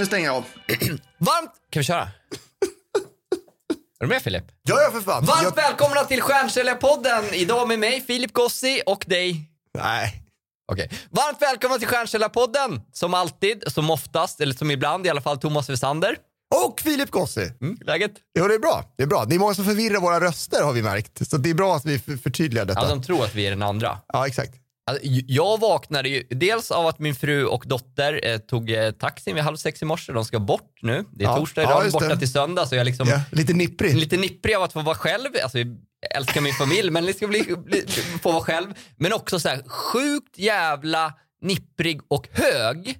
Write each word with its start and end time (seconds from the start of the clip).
Nu 0.00 0.06
stänger 0.06 0.26
jag 0.26 0.36
av. 0.36 0.44
Varmt... 1.18 1.50
Kan 1.70 1.80
vi 1.80 1.84
köra? 1.84 2.00
Är 2.00 2.08
du 4.00 4.06
med 4.06 4.22
Filip? 4.22 4.44
Ja, 4.62 4.82
ja 4.82 4.90
för 4.90 5.00
fan. 5.00 5.24
Varmt 5.24 5.42
Jag... 5.42 5.56
välkomna 5.56 6.04
till 6.04 6.20
Stjärnsäljarpodden! 6.22 7.24
Idag 7.34 7.68
med 7.68 7.78
mig, 7.78 8.00
Filip 8.00 8.32
Gossi 8.32 8.82
och 8.86 9.04
dig. 9.06 9.50
Nej. 9.78 10.22
Okej. 10.72 10.90
Varmt 11.10 11.42
välkomna 11.42 11.78
till 11.78 11.88
Stjärnsäljarpodden! 11.88 12.80
Som 12.92 13.14
alltid, 13.14 13.64
som 13.66 13.90
oftast, 13.90 14.40
eller 14.40 14.54
som 14.54 14.70
ibland 14.70 15.06
i 15.06 15.10
alla 15.10 15.20
fall, 15.20 15.38
Thomas 15.38 15.70
Wessander. 15.70 16.16
Och 16.66 16.80
Filip 16.80 17.10
Gossi. 17.10 17.52
Mm, 17.60 17.78
läget? 17.80 18.12
Jo, 18.38 18.48
det 18.48 18.54
är 18.54 18.58
bra. 18.58 18.84
Det 18.96 19.02
är 19.02 19.06
bra. 19.06 19.24
Det 19.24 19.34
är 19.34 19.38
många 19.38 19.54
som 19.54 19.64
förvirrar 19.64 20.00
våra 20.00 20.20
röster 20.20 20.62
har 20.62 20.72
vi 20.72 20.82
märkt. 20.82 21.28
Så 21.30 21.36
det 21.36 21.50
är 21.50 21.54
bra 21.54 21.76
att 21.76 21.84
vi 21.84 21.98
för- 21.98 22.16
förtydligar 22.16 22.64
detta. 22.64 22.80
Ja, 22.80 22.88
Ja, 22.88 22.94
de 22.94 23.02
tror 23.02 23.24
att 23.24 23.34
vi 23.34 23.46
är 23.46 23.50
den 23.50 23.62
andra. 23.62 23.98
exakt. 24.26 24.54
Alltså, 24.90 25.06
jag 25.26 25.60
vaknade 25.60 26.08
ju 26.08 26.22
dels 26.30 26.70
av 26.70 26.86
att 26.86 26.98
min 26.98 27.14
fru 27.14 27.44
och 27.46 27.64
dotter 27.66 28.20
eh, 28.26 28.38
tog 28.38 28.70
eh, 28.70 28.90
taxin 28.90 29.34
vid 29.34 29.44
halv 29.44 29.56
sex 29.56 29.82
i 29.82 29.84
morse. 29.84 30.12
De 30.12 30.24
ska 30.24 30.38
bort 30.38 30.78
nu. 30.82 31.04
Det 31.12 31.24
är 31.24 31.28
Ja. 31.28 31.36
torsdag 31.36 31.62
Ja, 31.62 31.68
idag, 31.70 31.84
just 31.84 31.92
borta 31.92 32.08
det. 32.08 32.16
till 32.18 32.32
söndag. 32.32 32.66
Så 32.66 32.74
jag 32.76 32.84
liksom 32.84 33.08
Ja, 33.08 33.20
lite 33.32 33.52
nipprig. 33.52 33.96
lite 33.96 34.16
nipprig 34.16 34.54
av 34.54 34.62
att 34.62 34.72
få 34.72 34.80
vara 34.82 34.96
själv. 34.96 35.26
Alltså, 35.42 35.58
jag 35.58 35.76
älskar 36.16 36.40
min 36.40 36.52
familj, 36.54 36.90
men 36.90 37.06
liksom 37.06 37.30
bli, 37.30 37.42
bli, 37.64 37.84
få 38.22 38.32
vara 38.32 38.42
själv. 38.44 38.66
Men 38.96 39.12
också 39.12 39.40
så 39.40 39.48
här 39.48 39.62
sjukt 39.68 40.38
jävla 40.38 41.12
nipprig 41.42 42.00
och 42.08 42.28
hög. 42.32 42.98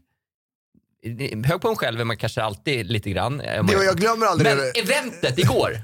Hög 1.45 1.61
på 1.61 1.69
mig 1.69 1.77
själv 1.77 2.01
är 2.01 2.05
man 2.05 2.17
kanske 2.17 2.43
alltid 2.43 2.87
lite 2.91 3.11
grann. 3.11 3.39
Det, 3.39 3.85
jag 3.85 3.97
glömmer 3.97 4.27
aldrig 4.27 4.57
Men 4.57 4.59
det. 4.59 4.81
eventet 4.81 5.39
igår. 5.39 5.71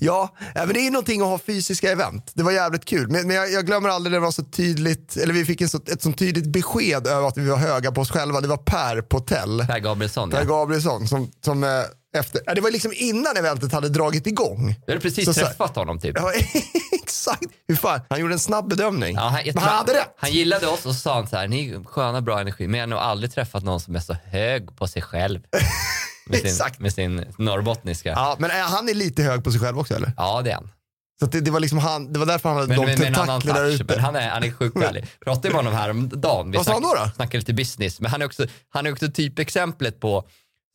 Ja, 0.00 0.36
ja, 0.54 0.64
men 0.64 0.74
det 0.74 0.80
är 0.80 0.84
ju 0.84 0.90
någonting 0.90 1.20
att 1.20 1.26
ha 1.26 1.38
fysiska 1.38 1.92
event. 1.92 2.30
Det 2.34 2.42
var 2.42 2.52
jävligt 2.52 2.84
kul. 2.84 3.08
Men, 3.08 3.26
men 3.26 3.36
jag, 3.36 3.52
jag 3.52 3.66
glömmer 3.66 3.88
aldrig 3.88 4.12
det 4.12 4.20
var 4.20 4.30
så 4.30 4.42
tydligt, 4.44 5.16
eller 5.16 5.34
vi 5.34 5.44
fick 5.44 5.60
en 5.60 5.68
så, 5.68 5.80
ett 5.92 6.02
så 6.02 6.12
tydligt 6.12 6.46
besked 6.46 7.06
över 7.06 7.28
att 7.28 7.36
vi 7.38 7.48
var 7.48 7.56
höga 7.56 7.92
på 7.92 8.00
oss 8.00 8.10
själva. 8.10 8.40
Det 8.40 8.48
var 8.48 8.56
Per 8.56 9.02
på 9.02 9.20
Tell. 9.20 9.64
Per 9.66 9.78
Gabrielsson, 9.78 10.30
Per 10.30 10.38
ja. 10.38 10.44
Gabrielsson 10.44 11.08
som, 11.08 11.30
som 11.44 11.64
eh, 11.64 11.70
efter, 12.18 12.40
ja, 12.46 12.54
det 12.54 12.60
var 12.60 12.70
liksom 12.70 12.92
innan 12.96 13.36
eventet 13.36 13.72
hade 13.72 13.88
dragit 13.88 14.26
igång. 14.26 14.74
Du 14.86 14.92
hade 14.92 15.00
precis 15.00 15.24
Så- 15.24 15.34
så- 15.34 15.40
träffat 15.40 15.76
honom 15.76 15.98
typ. 16.00 16.16
Ja, 16.18 16.32
exakt. 17.02 17.44
Hur 17.68 17.76
fan, 17.76 18.00
han 18.10 18.20
gjorde 18.20 18.34
en 18.34 18.38
snabb 18.38 18.68
bedömning. 18.68 19.14
Ja, 19.16 19.20
han, 19.22 19.40
jag 19.44 19.54
men 19.54 19.64
han 19.64 19.76
hade 19.78 19.92
rätt. 19.94 20.14
Han 20.18 20.32
gillade 20.32 20.66
oss 20.66 20.86
och 20.86 20.94
så 20.94 21.00
sa 21.00 21.14
han 21.14 21.26
så 21.26 21.36
här, 21.36 21.48
ni 21.48 21.68
är 21.70 21.84
sköna, 21.84 22.20
bra 22.20 22.40
energi, 22.40 22.66
men 22.68 22.80
jag 22.80 22.86
har 22.86 22.90
nog 22.90 22.98
aldrig 22.98 23.32
träffat 23.34 23.62
någon 23.64 23.80
som 23.80 23.96
är 23.96 24.00
så 24.00 24.16
hög 24.24 24.76
på 24.76 24.86
sig 24.88 25.02
själv. 25.02 25.40
Med 26.26 26.38
sin, 26.38 26.46
Exakt. 26.46 26.80
med 26.80 26.92
sin 26.92 27.24
norrbottniska. 27.38 28.08
Ja, 28.08 28.14
Ja, 28.16 28.36
men 28.38 28.50
är 28.50 28.62
han 28.62 28.88
är 28.88 28.94
lite 28.94 29.22
hög 29.22 29.44
på 29.44 29.50
sig 29.52 29.60
själv 29.60 29.78
också 29.78 29.94
eller? 29.94 30.42
det 30.42 30.50
är 30.50 30.54
han. 30.54 30.70
Så 31.20 31.26
det, 31.26 31.40
det, 31.40 31.50
var 31.50 31.60
liksom 31.60 31.78
han, 31.78 32.12
det 32.12 32.18
var 32.18 32.26
därför 32.26 32.48
han 32.48 32.56
hade 32.58 32.68
Men 32.68 32.76
de 32.76 32.86
med, 32.86 32.98
med 32.98 33.08
en 33.08 33.14
annan 33.14 33.40
tentaklerna 33.40 33.68
touch. 33.70 33.80
ute. 33.80 33.94
Men 33.94 34.04
han 34.04 34.16
är, 34.16 34.28
han 34.30 34.42
är 34.44 34.50
sjukt 34.52 34.78
härlig. 34.82 35.06
Pratade 35.24 35.48
med 35.48 35.56
honom 35.56 35.72
här 35.74 35.90
om 35.90 36.08
dagen. 36.08 36.50
Vi 36.50 36.56
Vad 36.56 36.66
sa 36.66 36.72
han 36.72 36.82
då 36.82 36.94
då? 36.94 37.10
Snackade 37.16 37.38
lite 37.38 37.52
business. 37.52 38.00
Men 38.00 38.10
han 38.10 38.22
är 38.22 38.26
också, 38.26 38.46
han 38.70 38.86
är 38.86 38.92
också 38.92 39.08
typexemplet 39.10 40.00
på, 40.00 40.28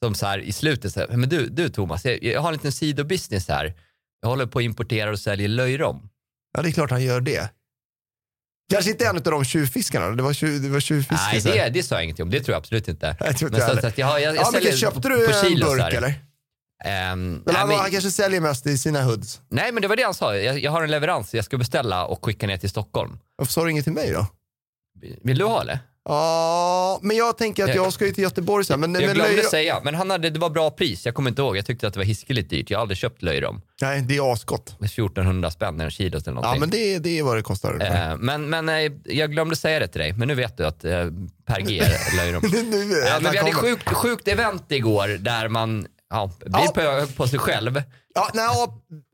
som 0.03 0.15
så 0.15 0.25
här 0.25 0.39
i 0.39 0.51
slutet, 0.53 0.93
så 0.93 0.99
här, 0.99 1.07
men 1.07 1.29
du, 1.29 1.47
du 1.49 1.69
Thomas, 1.69 2.05
jag, 2.05 2.23
jag 2.23 2.41
har 2.41 2.47
en 2.49 2.53
liten 2.53 2.71
sidobusiness 2.71 3.47
här. 3.47 3.73
Jag 4.21 4.29
håller 4.29 4.45
på 4.45 4.59
att 4.59 4.63
importera 4.65 5.09
och 5.11 5.19
säljer 5.19 5.47
löjrom. 5.47 6.09
Ja, 6.57 6.61
det 6.61 6.69
är 6.69 6.71
klart 6.71 6.91
han 6.91 7.03
gör 7.03 7.21
det. 7.21 7.49
Kanske 8.71 8.91
inte 8.91 9.05
en 9.05 9.15
av 9.15 9.21
de 9.23 9.45
tjuvfiskarna, 9.45 10.09
det 10.09 10.23
var, 10.23 10.33
tjuv, 10.33 10.61
det 10.61 10.69
var 10.69 10.79
tjuvfiske. 10.79 11.25
Nej, 11.31 11.41
det, 11.43 11.69
det 11.69 11.83
sa 11.83 11.95
jag 11.95 12.03
ingenting 12.03 12.23
om. 12.23 12.29
Det 12.29 12.39
tror 12.39 12.53
jag 12.53 12.59
absolut 12.59 12.87
inte. 12.87 13.15
Jag 13.19 13.37
tror 13.37 13.49
inte 13.49 13.51
men 13.51 13.61
så, 13.61 13.67
heller. 13.67 13.81
så 13.81 13.87
att 13.87 13.97
jag, 13.97 14.07
har- 14.07 14.19
jag, 14.19 14.35
jag 14.35 14.35
Ja, 14.35 14.41
men 14.41 14.51
säljer 14.51 14.69
okej, 14.69 14.79
köpte 14.79 15.09
du 15.09 15.27
på 15.27 15.47
en 15.47 15.59
burk 15.59 15.93
eller? 15.93 16.13
Men 16.85 17.43
nej, 17.45 17.55
han, 17.55 17.67
men- 17.69 17.77
han 17.79 17.91
kanske 17.91 18.11
säljer 18.11 18.41
mest 18.41 18.67
i 18.67 18.77
sina 18.77 19.03
hoods. 19.03 19.41
nej, 19.49 19.71
men 19.71 19.81
det 19.81 19.87
var 19.87 19.95
det 19.95 20.03
han 20.03 20.13
sa. 20.13 20.35
Jag, 20.37 20.59
jag 20.59 20.71
har 20.71 20.83
en 20.83 20.91
leverans 20.91 21.33
jag 21.33 21.45
ska 21.45 21.57
beställa 21.57 22.05
och 22.05 22.25
skicka 22.25 22.47
ner 22.47 22.57
till 22.57 22.69
Stockholm. 22.69 23.19
Varför 23.35 23.53
sa 23.53 23.63
du 23.63 23.71
inget 23.71 23.83
till 23.83 23.93
mig 23.93 24.11
då? 24.11 24.27
Vill 25.23 25.37
du 25.37 25.45
ha 25.45 25.63
det? 25.63 25.79
Ja, 26.07 26.99
men 27.01 27.17
jag 27.17 27.37
tänker 27.37 27.63
att 27.63 27.75
Jag- 27.75 27.93
ska 27.93 28.05
ju 28.05 28.11
till 28.11 28.23
Göteborg 28.23 28.65
sen. 28.65 28.79
Men, 28.79 28.93
Jag 28.93 29.05
men 29.05 29.13
glömde 29.15 29.41
löj- 29.41 29.49
säga, 29.49 29.81
men 29.83 29.95
han 29.95 30.09
hade, 30.09 30.29
det 30.29 30.39
var 30.39 30.49
bra 30.49 30.71
pris. 30.71 31.05
Jag 31.05 31.15
kommer 31.15 31.29
inte 31.29 31.41
ihåg. 31.41 31.57
Jag 31.57 31.65
tyckte 31.65 31.87
att 31.87 31.93
det 31.93 31.99
var 31.99 32.05
hiskeligt 32.05 32.49
dyrt. 32.49 32.69
Jag 32.69 32.77
har 32.77 32.81
aldrig 32.81 32.97
köpt 32.97 33.21
löjrom. 33.21 33.61
Nej, 33.81 34.01
det 34.01 34.17
är 34.17 34.33
asgott. 34.33 34.75
med 34.79 34.89
1400 34.89 35.51
spänn 35.51 35.81
en 35.81 35.91
kilo 35.91 36.17
eller 36.17 36.31
någonting. 36.31 36.53
Ja, 36.53 36.59
men 36.59 36.69
det, 36.69 36.99
det 36.99 37.19
är 37.19 37.23
vad 37.23 37.35
det 37.37 37.41
kostar. 37.41 37.81
Eh, 38.11 38.17
men 38.17 38.49
men 38.49 38.69
eh, 38.69 38.91
jag 39.03 39.31
glömde 39.31 39.55
säga 39.55 39.79
det 39.79 39.87
till 39.87 40.01
dig, 40.01 40.13
men 40.13 40.27
nu 40.27 40.35
vet 40.35 40.57
du 40.57 40.65
att 40.65 40.85
eh, 40.85 40.91
Per 41.45 41.61
G 41.61 41.79
är 41.79 42.15
löjrom. 42.17 42.43
Nu- 42.51 43.01
ja, 43.05 43.09
han 43.11 43.23
men 43.23 43.31
vi 43.31 43.37
hade 43.37 43.51
kommer. 43.51 43.69
sjukt, 43.69 43.89
sjukt 43.93 44.27
event 44.27 44.65
igår 44.71 45.07
där 45.07 45.47
man 45.49 45.87
ja, 46.09 46.31
blir 46.45 46.83
Ja. 46.83 47.05
på, 47.07 47.13
på 47.13 47.27
sig 47.27 47.39
själv. 47.39 47.83
Ja, 48.15 48.29
nej, 48.33 48.45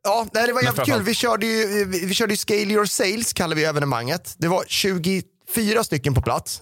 ja, 0.04 0.28
nej, 0.34 0.48
det 0.48 0.54
var 0.54 0.62
jävligt 0.62 0.86
kul. 0.86 1.02
Vi 1.04 1.14
körde, 1.14 1.46
ju, 1.46 1.86
vi, 1.86 2.06
vi 2.06 2.14
körde 2.14 2.34
ju 2.34 2.38
Scale 2.38 2.60
Your 2.74 2.86
Sales, 2.86 3.34
kallar 3.34 3.56
vi 3.56 3.64
evenemanget. 3.64 4.36
Det 4.38 4.48
var 4.48 4.64
24 4.68 5.84
stycken 5.84 6.14
på 6.14 6.22
plats. 6.22 6.62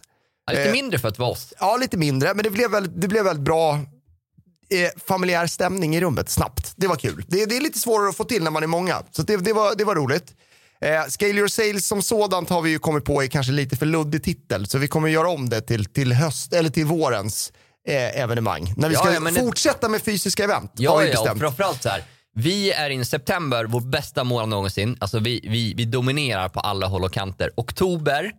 Ja, 0.54 0.58
lite 0.60 0.70
Eh. 0.70 0.72
mindre 0.74 1.00
för 1.00 1.08
att 1.08 1.20
vara 1.20 1.30
oss. 1.30 1.54
Ja, 1.60 1.78
lite 1.78 1.98
mindre, 1.98 2.34
men 2.34 2.44
det 2.44 2.50
blev 2.50 2.72
väldigt, 2.72 3.02
det 3.02 3.08
blev 3.08 3.24
väldigt 3.24 3.46
bra 3.46 3.74
eh, 3.74 4.90
familjär 5.08 5.48
stämning 5.48 5.96
i 5.96 6.02
rummet 6.02 6.30
snabbt. 6.30 6.74
Det 6.76 6.88
var 6.88 6.96
kul. 6.96 7.26
Det, 7.28 7.46
det 7.46 7.58
är 7.58 7.62
lite 7.62 7.80
svårare 7.80 8.10
att 8.10 8.18
få 8.18 8.24
till 8.24 8.44
när 8.44 8.52
man 8.52 8.64
är 8.64 8.68
många, 8.68 9.04
så 9.12 9.22
det, 9.22 9.38
det, 9.38 9.54
var, 9.54 9.76
det 9.76 9.84
var 9.84 9.96
roligt. 9.96 10.34
Eh, 10.82 11.04
Scale 11.10 11.32
Your 11.32 11.48
Sales 11.48 11.88
som 11.88 12.02
sådant 12.02 12.50
har 12.50 12.62
vi 12.62 12.70
ju 12.70 12.80
kommit 12.80 13.06
på 13.06 13.24
är 13.24 13.28
kanske 13.28 13.52
lite 13.52 13.76
för 13.76 13.86
luddig 13.86 14.24
titel, 14.24 14.68
så 14.68 14.78
vi 14.78 14.88
kommer 14.88 15.08
göra 15.10 15.30
om 15.30 15.50
det 15.50 15.62
till, 15.62 15.86
till 15.86 16.14
höst 16.14 16.54
eller 16.54 16.70
till 16.70 16.86
vårens 16.86 17.52
eh, 17.88 18.22
evenemang. 18.22 18.74
När 18.78 18.90
vi 18.90 18.94
Ja, 18.96 19.00
ska 19.02 19.14
ja, 19.14 19.20
men 19.20 19.34
det- 19.34 19.40
fortsätta 19.40 19.90
med 19.90 20.02
fysiska 20.02 20.44
event 20.44 20.72
har 20.78 20.84
Ja, 20.84 20.98
vi 20.98 21.12
ja, 21.12 21.20
och 21.20 21.24
bestämt. 21.26 21.40
framförallt 21.40 21.84
så 21.84 21.90
här. 21.90 22.04
Vi 22.36 22.72
är 22.72 22.90
in 22.90 23.06
september, 23.06 23.66
vår 23.66 23.82
bästa 23.82 24.24
månad 24.24 24.50
någonsin. 24.50 24.98
Alltså 25.00 25.20
vi, 25.20 25.40
vi, 25.44 25.74
vi 25.74 25.86
dominerar 25.86 26.50
på 26.50 26.60
alla 26.60 26.88
håll 26.88 27.04
och 27.04 27.14
kanter. 27.14 27.50
Oktober, 27.56 28.32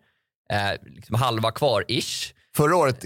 eh, 0.53 0.73
liksom 0.85 1.15
halva 1.17 1.51
kvar-ish. 1.51 2.35
Förra 2.57 2.77
året, 2.77 3.05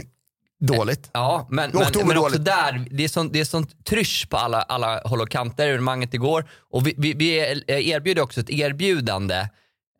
dåligt. 0.61 1.11
Ja, 1.13 1.47
men, 1.51 1.71
men, 1.71 1.83
men 2.07 2.19
också 2.19 2.39
dåligt. 2.39 2.45
där, 2.45 2.87
det 2.91 3.05
är 3.05 3.09
sånt, 3.09 3.33
det 3.33 3.41
är 3.41 3.45
sånt 3.45 3.85
trysch 3.85 4.27
på 4.31 4.37
alla, 4.37 4.63
alla 4.63 5.01
håll 5.05 5.21
och 5.21 5.31
kanter, 5.31 5.69
evenemanget 5.69 6.15
igår. 6.15 6.49
Och 6.71 6.87
vi, 6.87 6.95
vi, 6.99 7.15
vi 7.15 7.37
erbjuder 7.69 8.23
också 8.23 8.41
ett 8.41 8.51
erbjudande 8.51 9.37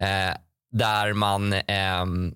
eh, 0.03 0.37
där 0.73 1.13
man 1.13 1.53
ehm, 1.53 2.35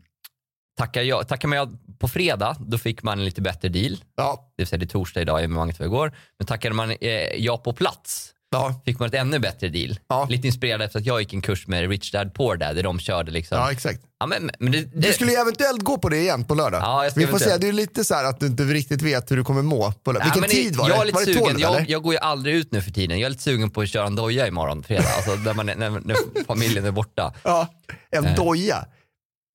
tackar, 0.78 1.02
ja, 1.02 1.22
tackar 1.22 1.48
man 1.48 1.58
ja 1.58 1.68
på 1.98 2.08
fredag, 2.08 2.56
då 2.60 2.78
fick 2.78 3.02
man 3.02 3.18
en 3.18 3.24
lite 3.24 3.40
bättre 3.42 3.68
deal. 3.68 3.96
Ja, 4.16 4.52
Det 4.56 4.62
vill 4.62 4.66
säga 4.66 4.78
det 4.78 4.84
är 4.84 4.88
torsdag 4.88 5.20
idag, 5.20 5.38
evenemanget 5.38 5.78
var 5.78 5.86
igår. 5.86 6.16
Men 6.38 6.46
tackade 6.46 6.74
man 6.74 6.90
eh, 6.90 7.10
ja 7.36 7.58
på 7.58 7.72
plats, 7.72 8.34
ja, 8.50 8.80
fick 8.84 8.98
man 8.98 9.08
ett 9.08 9.14
ännu 9.14 9.38
bättre 9.38 9.68
deal. 9.68 9.98
Ja. 10.08 10.26
Lite 10.30 10.46
inspirerad 10.46 10.82
efter 10.82 10.98
att 10.98 11.06
jag 11.06 11.20
gick 11.20 11.32
en 11.32 11.42
kurs 11.42 11.66
med 11.66 11.88
Rich 11.90 12.10
Dad 12.12 12.34
Poor 12.34 12.56
Dad, 12.56 12.76
där 12.76 12.82
de 12.82 13.00
körde 13.00 13.30
liksom. 13.30 13.58
ja 13.58 13.64
Ja, 13.64 13.72
exakt. 13.72 14.00
men, 14.28 14.50
men 14.58 14.72
det, 14.72 14.80
det, 14.80 15.06
Du 15.08 15.12
skulle 15.12 15.30
ju 15.32 15.36
eventuellt 15.36 15.82
gå 15.82 15.98
på 15.98 16.08
det 16.08 16.16
igen 16.16 16.44
på 16.44 16.54
lördag. 16.54 16.80
Ja, 16.82 17.02
jag 17.04 17.12
ska 17.12 17.20
vi 17.20 17.26
får 17.26 17.38
säga, 17.38 17.58
det 17.58 17.68
är 17.68 17.72
lite 17.72 18.04
så 18.04 18.14
att 18.14 18.40
du 18.40 18.46
inte 18.46 18.62
riktigt 18.62 19.02
vet 19.02 19.30
hur 19.30 19.36
du 19.36 19.44
kommer 19.44 19.62
må. 19.62 19.92
På 19.92 20.12
lördag. 20.12 20.28
Ja, 20.28 20.40
Vilken 20.40 20.50
tid 20.50 20.76
var 20.76 20.88
jag 20.88 20.98
det? 20.98 21.02
är 21.02 21.04
lite 21.06 21.14
var 21.14 21.20
det 21.20 21.32
sugen. 21.32 21.44
12 21.44 21.60
jag, 21.60 21.90
jag 21.90 22.02
går 22.02 22.12
ju 22.12 22.18
aldrig 22.18 22.54
ut 22.54 22.72
nu 22.72 22.82
för 22.82 22.90
tiden. 22.90 23.18
Jag 23.18 23.26
är 23.26 23.30
lite 23.30 23.42
sugen 23.42 23.70
på 23.70 23.80
att 23.80 23.88
köra 23.88 24.06
en 24.06 24.16
doja 24.16 24.46
imorgon 24.46 24.82
fredag, 24.82 25.08
alltså 25.16 25.34
när, 25.34 25.54
man 25.54 25.68
är, 25.68 25.74
när, 25.76 25.90
när 25.90 26.44
familjen 26.46 26.84
är 26.84 26.90
borta. 26.90 27.34
Ja, 27.44 27.68
en 28.10 28.24
Eh. 28.26 28.34
doja. 28.34 28.84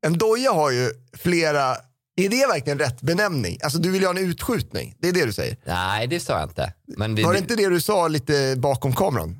En 0.06 0.18
doja 0.18 0.52
har 0.52 0.72
ju 0.72 0.90
flera, 1.18 1.76
är 2.16 2.30
det 2.30 2.48
verkligen 2.48 2.80
rätt 2.80 3.02
benämning? 3.02 3.58
Alltså 3.64 3.80
du 3.80 3.92
vill 3.92 4.02
ju 4.02 4.08
ha 4.08 4.14
en 4.18 4.30
utskjutning, 4.30 4.96
det 5.00 5.08
är 5.09 5.14
det 5.14 5.26
du 5.26 5.34
säger. 5.34 5.58
Nej, 5.66 6.08
det 6.08 6.20
sa 6.20 6.34
jag 6.40 6.50
inte. 6.50 6.73
Men 6.97 7.16
det, 7.16 7.23
Var 7.23 7.34
det 7.34 7.40
inte 7.40 7.56
det 7.56 7.70
du 7.70 7.82
sa 7.82 8.08
lite 8.08 8.56
bakom 8.58 8.96
kameran? 8.96 9.38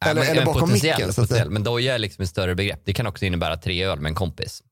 Ja, 0.00 0.06
eller- 0.10 0.20
men 0.20 0.30
eller 0.30 0.44
bakom 0.44 0.72
micken, 0.72 1.12
så 1.12 1.22
att 1.22 1.28
säga. 1.28 1.44
Men 1.50 1.64
doja 1.64 1.94
är 1.94 1.98
liksom 1.98 2.22
ett 2.22 2.30
större 2.30 2.54
begrepp. 2.54 2.80
Det 2.84 2.92
kan 2.92 3.06
också 3.06 3.24
innebära 3.24 3.56
tre 3.56 3.84
öl 3.84 4.00
med 4.00 4.08
en 4.10 4.14
kompis. 4.14 4.62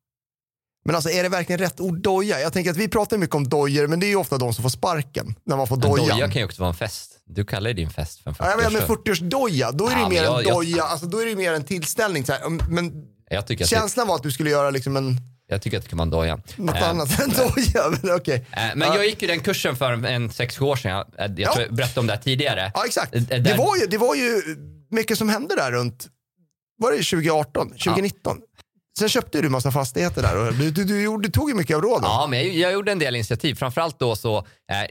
Men 0.84 0.94
alltså 0.94 1.10
är 1.10 1.22
det 1.22 1.28
verkligen 1.28 1.58
rätt 1.58 1.80
ord 1.80 1.98
doja? 2.02 2.40
Jag 2.40 2.52
tänker 2.52 2.70
att 2.70 2.76
vi 2.76 2.88
pratar 2.88 3.18
mycket 3.18 3.34
om 3.36 3.48
dojor, 3.48 3.86
men 3.86 4.00
det 4.00 4.06
är 4.06 4.08
ju 4.08 4.16
ofta 4.16 4.38
de 4.38 4.54
som 4.54 4.62
får 4.62 4.68
sparken 4.70 5.34
när 5.46 5.56
man 5.56 5.66
får 5.66 5.76
dojan. 5.76 6.08
doja 6.08 6.26
kan 6.30 6.40
ju 6.40 6.44
också 6.44 6.60
vara 6.62 6.68
en 6.68 6.74
fest. 6.76 7.18
Du 7.24 7.44
kallar 7.44 7.70
ju 7.70 7.74
din 7.74 7.90
fest 7.90 8.22
för 8.22 8.30
en 8.30 8.36
Ja, 8.38 8.48
jag 8.50 8.56
menar 8.56 8.70
med 8.70 8.82
40 8.82 9.10
40-årsdoja, 9.12 9.72
då 9.72 9.86
är 9.88 9.94
det 9.94 10.00
Ja, 10.00 10.08
mer 10.08 10.14
men 10.22 10.24
jag- 10.24 10.40
en 10.40 10.48
jag- 10.48 10.54
doja, 10.56 10.82
alltså 10.82 11.06
då 11.06 11.18
är 11.18 11.24
det 11.24 11.30
ju 11.30 11.36
mer 11.36 11.52
en 11.52 11.64
tillställning. 11.64 12.24
Så 12.26 12.32
här. 12.32 12.48
Men 12.68 12.92
jag, 13.30 13.68
känslan 13.68 14.06
var 14.08 14.14
att 14.16 14.22
du 14.22 14.30
skulle 14.32 14.50
göra 14.50 14.70
liksom 14.70 14.96
en, 14.96 15.16
jag 15.52 15.62
tycker 15.62 15.76
att 15.78 15.82
det 15.84 15.88
kan 15.90 15.98
vara 15.98 16.04
en 16.06 16.10
doja. 16.10 16.38
något 16.56 16.76
Eh, 16.76 16.88
annat 16.88 17.20
än 17.20 17.28
doja. 17.30 17.98
Men 18.02 18.14
okej. 18.16 18.46
eh, 18.52 18.62
Men 18.74 18.88
jag 18.94 19.06
gick 19.06 19.22
ju 19.22 19.28
den 19.28 19.40
kursen 19.40 19.76
för 19.76 19.92
en, 19.92 20.04
en 20.04 20.30
sex 20.30 20.58
sju 20.58 20.64
år 20.64 20.76
sedan. 20.76 20.90
Jag, 20.92 21.06
jag 21.30 21.40
Ja. 21.40 21.52
tror 21.52 21.66
jag 21.66 21.74
berättade 21.74 22.00
om 22.00 22.06
det 22.06 22.12
här 22.12 22.20
tidigare. 22.20 22.72
Ja, 22.74 22.84
exakt. 22.86 23.14
Eh, 23.14 23.22
Det 23.22 23.38
där- 23.38 23.56
var, 23.56 23.76
ju, 23.76 23.86
det 23.86 23.98
var 23.98 24.14
ju 24.14 24.42
mycket 24.90 25.18
som 25.18 25.28
hände 25.28 25.56
där 25.56 25.72
runt, 25.72 26.06
var 26.78 26.90
det 26.92 26.96
2018, 27.02 27.68
2019? 27.70 28.38
sen 28.98 29.08
köpte 29.08 29.40
du 29.42 29.48
massa 29.48 29.70
fastigheter 29.70 30.22
där 30.22 30.36
och 30.46 30.54
du, 30.54 30.70
du, 30.70 30.84
du, 30.84 31.02
gjorde- 31.02 31.28
du 31.28 31.32
tog 31.32 31.48
ju 31.50 31.54
mycket 31.56 31.76
av 31.76 31.82
råden. 31.82 32.04
Ja, 32.04 32.26
men 32.30 32.38
jag, 32.38 32.48
jag 32.54 32.72
gjorde 32.72 32.92
en 32.92 32.98
del 32.98 33.14
initiativ. 33.16 33.54
Framförallt 33.54 33.98
då 33.98 34.16
så, 34.16 34.38
eh, 34.38 34.44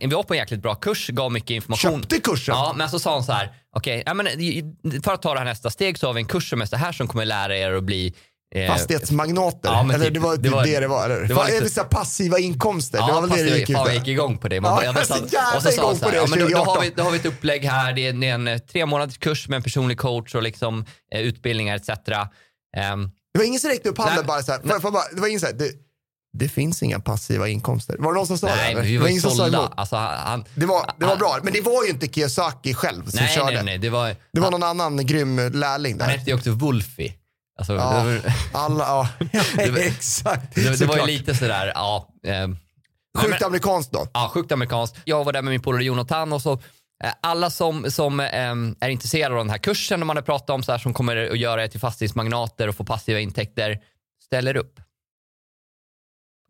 vi 0.10 0.16
var 0.16 0.24
på 0.24 0.34
en 0.34 0.38
jäkligt 0.40 0.62
bra 0.62 0.76
kurs, 0.76 1.08
gav 1.10 1.32
mycket 1.32 1.50
information. 1.52 2.02
Köpte 2.02 2.20
kursen? 2.20 2.56
Ja, 2.56 2.74
men 2.78 2.90
så 2.90 3.00
sa 3.00 3.14
hon 3.14 3.24
så 3.24 3.32
här, 3.32 3.52
okej, 3.78 4.04
ja, 4.06 4.14
men 4.14 4.28
i- 4.28 4.74
för 5.04 5.14
att 5.14 5.22
ta 5.22 5.34
det 5.34 5.40
här 5.40 5.46
nästa 5.46 5.70
steg 5.70 5.98
så 6.00 6.08
har 6.08 6.14
vi 6.14 6.22
en 6.22 6.28
kurs 6.28 6.50
som 6.50 6.62
är 6.62 6.66
så 6.66 6.76
här 6.76 6.92
som 6.92 7.08
kommer 7.08 7.26
lära 7.26 7.58
er 7.58 7.72
att 7.74 7.84
bli 7.84 8.08
eh, 8.08 8.14
Fastighetsmagnater. 8.68 9.70
Ja, 9.70 9.94
eller 9.94 10.06
typ, 10.06 10.14
det 10.14 10.20
var 10.20 10.38
det 10.38 10.50
var- 10.50 10.64
det 10.66 10.80
det 10.80 10.88
var. 10.88 11.06
Eller? 11.06 11.22
det 11.28 11.34
var 11.34 11.48
lite- 11.48 11.70
så 11.70 11.84
passiva 11.84 12.40
inkomster. 12.40 12.98
Ja, 12.98 13.08
det 13.08 13.14
var 13.14 13.22
väl 13.22 13.30
fast 13.30 13.44
det 13.44 13.50
det 13.50 13.58
gick 13.60 13.70
ut 13.70 13.76
på. 13.76 13.88
jag 13.88 13.96
gick 13.96 14.08
igång 14.08 14.38
på 14.38 14.48
det. 14.48 14.56
Ja, 14.56 14.84
jag 14.84 14.98
är 14.98 15.04
så 15.04 15.14
jävla 15.14 15.72
igång 15.72 15.86
han 15.88 15.98
på 16.00 16.10
det, 16.10 16.16
ja, 16.18 16.26
men 16.30 16.40
då, 16.40 16.48
då, 16.48 16.58
har 16.58 16.66
2018. 16.66 16.84
vi, 16.84 16.90
då 16.96 17.04
har 17.04 17.12
vi 17.12 17.18
ett 17.18 17.26
upplägg 17.26 17.66
här. 17.66 17.94
Det 17.94 18.08
är, 18.08 18.14
det 18.14 18.28
är 18.28 18.34
en 18.34 18.48
eh, 18.48 18.58
tre 18.58 18.86
månaders 18.86 19.18
kurs 19.18 19.48
med 19.48 19.58
en 19.58 19.64
personlig 19.64 19.98
coach 20.00 20.36
och 20.36 20.44
liksom, 20.44 20.86
eh, 21.16 21.22
utbildningar 21.22 21.76
etc. 21.76 21.90
Ehm, 22.78 23.10
Det 23.34 23.38
var 23.40 23.46
ingen 23.46 23.60
som 23.60 23.70
räckte 23.70 23.90
upp 23.90 23.98
handen 23.98 24.16
Nej. 24.16 24.26
bara 24.26 24.44
så 24.44 24.52
här. 24.52 24.60
Bara, 24.92 25.02
det 25.16 25.22
var 25.22 25.28
ingen 25.28 25.40
så 25.40 25.46
här, 25.46 25.54
det, 25.54 25.72
det 26.38 26.50
finns 26.50 26.84
inga 26.84 27.00
passiva 27.00 27.48
inkomster. 27.48 27.96
Var 28.00 28.14
det 28.14 28.18
någon 28.18 28.28
som 28.28 28.38
sa 28.38 28.48
det? 28.48 28.56
nej, 28.56 28.66
eller? 28.66 28.76
men 28.76 28.86
vi 28.86 28.92
det 28.92 28.98
var 28.98 29.04
var 29.04 29.10
ingen 29.10 29.22
sålda. 29.22 29.72
Alltså, 29.78 29.96
han, 29.96 30.46
Det 30.56 30.66
var, 30.66 30.92
det 30.98 31.06
var 31.06 31.10
han- 31.10 31.20
bra, 31.20 31.38
men 31.44 31.54
det 31.54 31.62
var 31.62 31.84
ju 31.84 31.90
inte 31.90 32.08
Kiyosaki 32.08 32.74
själv 32.74 33.10
som 33.10 33.20
Nej, 33.20 33.36
körde. 33.36 33.52
nej, 33.56 33.64
nej. 33.64 33.78
Det 33.78 33.90
var, 33.90 34.16
Det 34.34 34.40
var 34.40 34.52
någon 34.52 34.64
annan 34.64 35.06
grym 35.06 35.38
lärling 35.54 35.92
han 36.00 36.10
där. 36.10 36.18
hette 36.18 36.30
ju 36.32 36.36
också 36.38 36.52
Wolfie. 36.52 37.14
Alltså, 37.62 37.74
Ja, 37.74 38.04
det, 38.04 38.20
var, 38.20 38.34
alla, 38.62 38.84
ja. 38.84 39.08
var- 39.72 39.78
exakt. 39.88 40.56
det, 40.56 40.80
det 40.80 40.86
var 40.86 40.98
ju 40.98 41.06
lite 41.06 41.36
sådär, 41.36 41.72
ja. 41.76 42.08
nej, 42.24 42.56
Sjukt 43.18 43.42
amerikanskt 43.44 43.92
då. 43.92 44.08
Ja, 44.14 44.32
sjukt 44.34 44.52
amerikanskt. 44.52 44.98
Jag 45.06 45.24
var 45.24 45.34
där 45.34 45.42
med 45.42 45.52
min 45.52 45.62
polare 45.62 45.84
Jonathan 45.84 46.34
och 46.34 46.42
så 46.42 46.54
eh, 47.04 47.14
alla 47.22 47.50
som, 47.50 47.92
som 47.92 48.20
ehm, 48.20 48.76
är 48.80 48.90
intresserade 48.90 49.36
av 49.36 49.38
den 49.46 49.50
här 49.50 49.58
kursen 49.58 50.00
de 50.00 50.10
hade 50.10 50.22
pratat 50.22 50.50
om 50.50 50.64
så 50.64 50.72
här, 50.72 50.80
som 50.80 50.94
kommer 50.94 51.16
att 51.32 51.38
göra 51.40 51.64
er 51.64 51.68
till 51.68 51.80
fastighetsmagnater 51.80 52.68
och 52.68 52.76
få 52.76 52.84
passiva 52.84 53.20
intäkter 53.20 53.80
ställer 54.26 54.56
upp. 54.58 54.80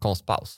Konstpaus. 0.02 0.58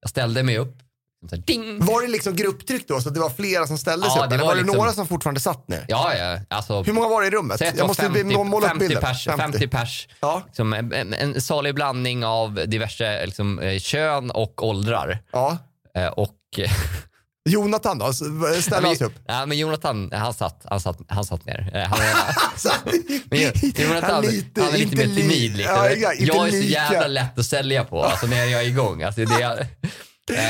Jag 0.00 0.10
ställde 0.10 0.42
mig 0.42 0.58
upp. 0.58 0.81
Så 1.30 1.36
här, 1.36 1.42
ding! 1.46 1.84
Var 1.84 2.02
det 2.02 2.08
liksom 2.08 2.36
grupptryck 2.36 2.88
då, 2.88 3.00
så 3.00 3.08
att 3.08 3.14
det 3.14 3.20
var 3.20 3.30
flera 3.30 3.66
som 3.66 3.78
ställde 3.78 4.10
sig 4.10 4.18
Ja, 4.18 4.24
upp? 4.24 4.30
det 4.30 4.34
Eller 4.34 4.44
var 4.44 4.50
var 4.50 4.56
det 4.56 4.62
liksom- 4.62 4.78
några 4.78 4.92
som 4.92 5.06
fortfortande 5.06 5.40
satt 5.40 5.68
ner? 5.68 5.84
Ja, 5.88 6.14
ja. 6.16 6.38
Alltså, 6.50 6.82
Hur 6.82 6.92
många 6.92 7.08
var 7.08 7.20
det 7.20 7.26
i 7.26 7.30
rummet? 7.30 7.60
Jag 7.60 7.76
var 7.76 7.86
måste 7.86 8.02
50, 8.02 8.24
måla 8.44 8.66
upp 8.66 8.70
50 8.72 8.78
bilden. 8.88 9.02
pers. 9.02 9.24
50 9.38 9.68
pers. 9.68 10.08
Ja. 10.20 10.42
Liksom, 10.46 10.72
en, 10.72 10.92
en, 10.92 11.14
en 11.14 11.40
salig 11.40 11.74
blandning 11.74 12.24
av 12.24 12.54
diverse 12.66 13.26
liksom, 13.26 13.58
eh, 13.58 13.78
kön 13.78 14.30
och 14.30 14.66
åldrar. 14.66 15.18
ja. 15.32 15.58
Eh, 15.96 16.06
och 16.06 16.34
Jonathan 17.48 17.98
då? 17.98 18.12
Ställde 18.12 18.86
han 18.88 18.96
sig 18.96 19.06
upp? 19.06 19.12
Ja, 19.26 19.46
men 19.46 19.58
Jonathan, 19.58 20.10
han 20.12 20.34
satt, 20.34 20.62
han 20.64 20.80
satt, 20.80 20.98
han 21.08 21.24
satt 21.24 21.44
ner. 21.46 21.70
Eh, 21.74 21.82
Han, 21.88 21.98
Men 23.30 23.40
jag, 23.40 23.52
Jonathan, 23.76 24.10
han, 24.10 24.24
är 24.24 24.78
lite 24.78 24.96
mer 24.96 25.04
timid. 25.04 25.28
li- 25.28 25.48
Liksom. 25.48 25.74
Ja, 25.76 25.90
ja, 25.90 26.12
jag 26.18 26.48
är 26.48 26.50
så 26.50 26.56
jävla 26.56 27.06
lätt 27.06 27.38
att 27.38 27.46
sälja 27.46 27.84
på 27.84 28.04
alltså, 28.04 28.26
när 28.26 28.44
jag 28.44 28.62
är 28.62 28.66
igång. 28.66 29.02
Alltså, 29.02 29.24
det 29.24 29.42
är, 29.42 29.66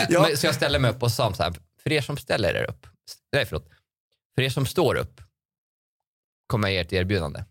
Ja. 0.09 0.23
men, 0.23 0.37
så 0.37 0.47
jag 0.47 0.55
ställer 0.55 0.79
mig 0.79 0.91
upp 0.91 1.03
och 1.03 1.13
sa 1.13 1.35
så 1.35 1.43
här, 1.43 1.55
för 1.83 1.93
er 1.93 2.01
som 2.01 2.17
ställer 2.17 2.55
er 2.55 2.71
upp, 2.71 2.87
nej 3.33 3.47
förlåt, 3.47 3.69
för 4.35 4.43
er 4.43 4.51
som 4.51 4.67
står 4.67 4.95
upp 4.95 5.21
kommer 6.47 6.69
jag 6.69 6.75
ge 6.75 6.81
ett 6.81 6.93
erbjudande. 6.93 7.45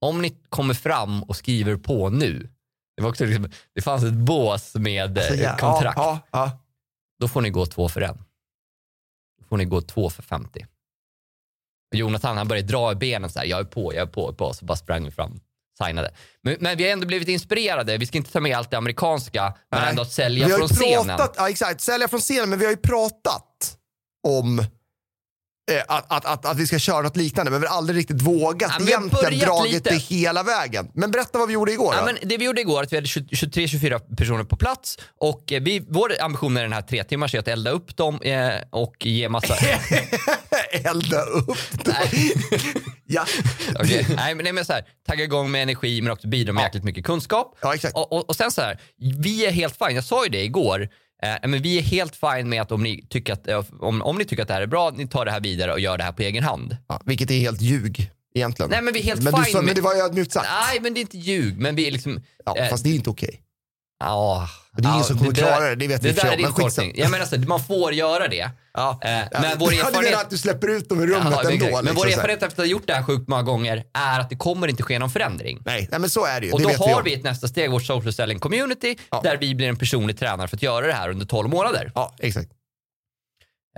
Om 0.00 0.22
ni 0.22 0.30
kommer 0.48 0.74
fram 0.74 1.22
och 1.22 1.36
skriver 1.36 1.76
på 1.76 2.10
nu, 2.10 2.50
det, 2.96 3.02
var 3.02 3.10
också 3.10 3.24
liksom, 3.24 3.50
det 3.74 3.82
fanns 3.82 4.04
ett 4.04 4.14
bås 4.14 4.74
med 4.74 5.18
Så 5.28 5.34
eh, 5.34 5.40
ja, 5.40 5.56
kontrakt, 5.56 5.98
Ja, 5.98 6.18
ja, 6.30 6.64
då 7.18 7.28
får 7.28 7.40
ni 7.40 7.50
gå 7.50 7.66
två 7.66 7.88
för 7.88 8.00
en. 8.00 8.24
Då 9.38 9.44
får 9.44 9.56
ni 9.56 9.64
gå 9.64 9.80
två 9.80 10.10
för 10.10 10.22
50. 10.22 10.66
Och 11.90 11.96
Jonathan 11.96 12.36
han 12.36 12.48
började 12.48 12.68
dra 12.68 12.92
i 12.92 12.94
benen 12.94 13.30
så 13.30 13.38
här, 13.38 13.46
jag 13.46 13.60
är 13.60 13.64
på, 13.64 13.94
jag 13.94 14.02
är 14.02 14.12
på, 14.12 14.20
jag 14.20 14.32
är 14.32 14.36
på. 14.36 14.54
Så 14.54 14.64
bara 14.64 14.76
sprang 14.76 15.04
vi 15.04 15.10
fram, 15.10 15.40
signade. 15.84 16.10
Men, 16.42 16.56
men 16.60 16.76
vi 16.76 16.84
har 16.84 16.90
ändå 16.90 17.06
blivit 17.06 17.28
inspirerade. 17.28 17.96
Vi 17.98 18.06
ska 18.06 18.18
inte 18.18 18.32
ta 18.32 18.40
med 18.40 18.56
allt 18.56 18.70
det 18.70 18.76
amerikanska, 18.78 19.54
men 19.70 19.80
Nej. 19.80 19.90
ändå 19.90 20.02
att 20.02 20.12
sälja 20.12 20.46
Vi 20.46 20.52
har 20.52 20.58
från 20.58 20.68
ju 20.68 20.74
scenen. 20.74 21.16
pratat, 21.16 21.34
ja, 21.36 21.48
exakt, 21.50 21.80
sälja 21.80 22.08
från 22.08 22.20
scenen, 22.20 22.50
men 22.50 22.58
vi 22.58 22.64
har 22.64 22.72
ju 22.72 22.76
pratat 22.76 23.44
om 24.28 24.58
eh, 24.58 24.64
att, 25.88 26.12
att, 26.12 26.24
att, 26.26 26.46
att 26.46 26.56
vi 26.56 26.66
ska 26.66 26.78
köra 26.78 27.00
något 27.02 27.16
liknande, 27.16 27.50
men 27.50 27.60
vi 27.60 27.66
har 27.66 27.76
aldrig 27.76 27.98
riktigt 27.98 28.22
vågat 28.22 28.72
Ja, 28.78 28.86
egentligen 28.86 29.38
dragit 29.38 29.72
lite. 29.72 29.90
det 29.90 29.96
hela 29.96 30.42
vägen. 30.42 30.90
Men 30.94 31.10
berätta 31.10 31.38
vad 31.38 31.48
vi 31.48 31.54
gjorde 31.54 31.72
igår 31.72 31.94
Ja, 31.98 32.04
men 32.04 32.16
det 32.22 32.36
vi 32.36 32.44
gjorde 32.44 32.60
igår 32.60 32.82
att 32.82 32.92
vi 32.92 32.96
hade 32.96 33.06
23-24 33.06 34.16
personer 34.16 34.44
på 34.44 34.56
plats 34.56 34.98
och 35.20 35.52
eh, 35.52 35.62
vi, 35.62 35.86
vår 35.88 36.12
ambition 36.20 36.52
med 36.52 36.64
den 36.64 36.72
här 36.72 36.82
tre 36.82 37.04
timmars 37.04 37.34
är 37.34 37.38
att 37.38 37.48
elda 37.48 37.70
upp 37.70 37.96
dem 37.96 38.20
eh, 38.22 38.50
och 38.70 39.06
ge 39.06 39.28
massa... 39.28 39.54
Elda 40.72 41.22
upp 41.22 41.84
dem. 41.84 41.94
Nej. 42.12 42.32
ja. 43.06 43.26
Okej, 43.74 44.06
Nej, 44.16 44.34
men, 44.34 44.44
nej, 44.44 44.52
men 44.52 44.64
så 44.64 44.72
här, 44.72 44.84
tagga 45.08 45.24
igång 45.24 45.50
med 45.50 45.62
energi 45.62 46.02
men 46.02 46.12
också 46.12 46.28
bidra 46.28 46.52
med 46.52 46.62
jäkligt 46.62 46.84
mycket 46.84 47.04
kunskap. 47.04 47.58
Ja, 47.62 47.74
exakt. 47.74 47.94
Och, 47.94 48.12
och, 48.12 48.28
och 48.28 48.36
sen 48.36 48.50
så 48.50 48.60
här, 48.60 48.80
vi 49.18 49.46
är 49.46 49.50
helt 49.50 49.76
fine, 49.78 49.94
jag 49.94 50.04
sa 50.04 50.24
ju 50.24 50.30
det 50.30 50.44
igår, 50.44 50.88
eh, 51.22 51.48
men 51.48 51.62
vi 51.62 51.78
är 51.78 51.82
helt 51.82 52.16
fine 52.16 52.48
med 52.48 52.62
att 52.62 52.72
om 52.72 52.82
ni, 52.82 53.06
tycker 53.10 53.32
att 53.32 53.48
eh, 53.48 53.64
om, 53.80 54.02
om 54.02 54.18
ni 54.18 54.24
tycker 54.24 54.42
att 54.42 54.48
det 54.48 54.54
här 54.54 54.62
är 54.62 54.66
bra, 54.66 54.90
ni 54.96 55.08
tar 55.08 55.24
det 55.24 55.30
här 55.30 55.40
vidare 55.40 55.72
och 55.72 55.80
gör 55.80 55.98
det 55.98 56.04
här 56.04 56.12
på 56.12 56.22
egen 56.22 56.44
hand. 56.44 56.76
Ja, 56.88 57.02
vilket 57.04 57.30
är 57.30 57.38
helt 57.38 57.60
ljug 57.60 58.10
egentligen. 58.34 58.70
Nej 58.70 58.82
men 58.82 58.94
vi 58.94 59.00
är 59.00 59.04
helt 59.04 59.22
men, 59.22 59.34
du 59.34 59.44
fine 59.44 59.52
sa, 59.52 59.62
men 59.62 59.74
det 59.74 59.80
var 59.80 59.94
ju 59.94 60.00
ödmjukt 60.00 60.32
sagt. 60.32 60.48
Nej 60.68 60.80
men 60.80 60.94
det 60.94 61.00
är 61.00 61.02
inte 61.02 61.18
ljug, 61.18 61.58
men 61.58 61.74
vi 61.76 61.86
är 61.86 61.90
liksom... 61.90 62.22
Ja, 62.44 62.56
eh, 62.56 62.68
fast 62.68 62.84
det 62.84 62.90
är 62.90 62.94
inte 62.94 63.10
okej. 63.10 63.42
Ja, 63.98 64.48
Det 64.72 64.82
är 64.82 64.86
ingen 64.88 64.98
ja, 64.98 65.04
som 65.04 65.18
kommer 65.18 65.32
där- 65.32 65.42
klara 65.42 65.68
det, 65.68 65.74
det 65.74 65.86
vet 65.88 66.04
vi 66.04 66.12
Det 66.12 66.22
där 66.22 66.32
är 66.32 66.36
din 66.36 66.52
tolkning. 66.52 66.92
Jag 66.96 67.10
menar 67.10 67.24
så, 67.26 67.38
man 67.38 67.64
får 67.64 67.92
göra 67.92 68.28
det. 68.28 68.50
Ja. 68.74 68.98
Eh, 69.04 69.10
Ja, 69.10 69.26
men 69.40 69.58
vår 69.58 69.70
Du 69.70 69.76
menar 69.76 69.88
erfarenhet... 69.88 70.20
att 70.20 70.30
du 70.30 70.38
släpper 70.38 70.68
ut 70.68 70.88
dem 70.88 71.00
i 71.02 71.06
rummet 71.06 71.28
Jaha, 71.30 71.40
ändå? 71.40 71.50
exakt. 71.50 71.72
men 71.72 71.84
liksom, 71.84 71.94
vår 71.96 72.06
erfarenhet 72.06 72.42
efter 72.42 72.62
att 72.62 72.66
ha 72.68 72.70
gjort 72.72 72.86
det 72.86 72.94
här 72.94 73.02
sjukt 73.02 73.28
många 73.28 73.42
gånger 73.42 73.84
är 73.94 74.20
att 74.20 74.30
det 74.30 74.36
kommer 74.36 74.68
inte 74.68 74.82
ske 74.82 74.98
någon 74.98 75.10
förändring. 75.10 75.62
Nej, 75.64 75.88
nej, 75.90 76.00
men 76.00 76.10
så 76.10 76.24
är 76.26 76.40
det 76.40 76.46
ju. 76.46 76.52
Och 76.52 76.60
det 76.60 76.76
då 76.76 76.84
har 76.84 77.02
vi 77.02 77.14
ett 77.14 77.24
nästa 77.24 77.48
steg, 77.48 77.70
vårt 77.70 77.84
social 77.84 78.12
selling 78.12 78.38
community, 78.38 78.96
Ja. 79.10 79.20
där 79.24 79.36
vi 79.36 79.54
blir 79.54 79.68
en 79.68 79.76
personlig 79.76 80.18
tränare 80.18 80.48
för 80.48 80.56
att 80.56 80.62
göra 80.62 80.86
det 80.86 80.92
här 80.92 81.08
under 81.10 81.26
12 81.26 81.48
månader. 81.50 81.92
Ja, 81.94 82.14
exakt. 82.18 82.50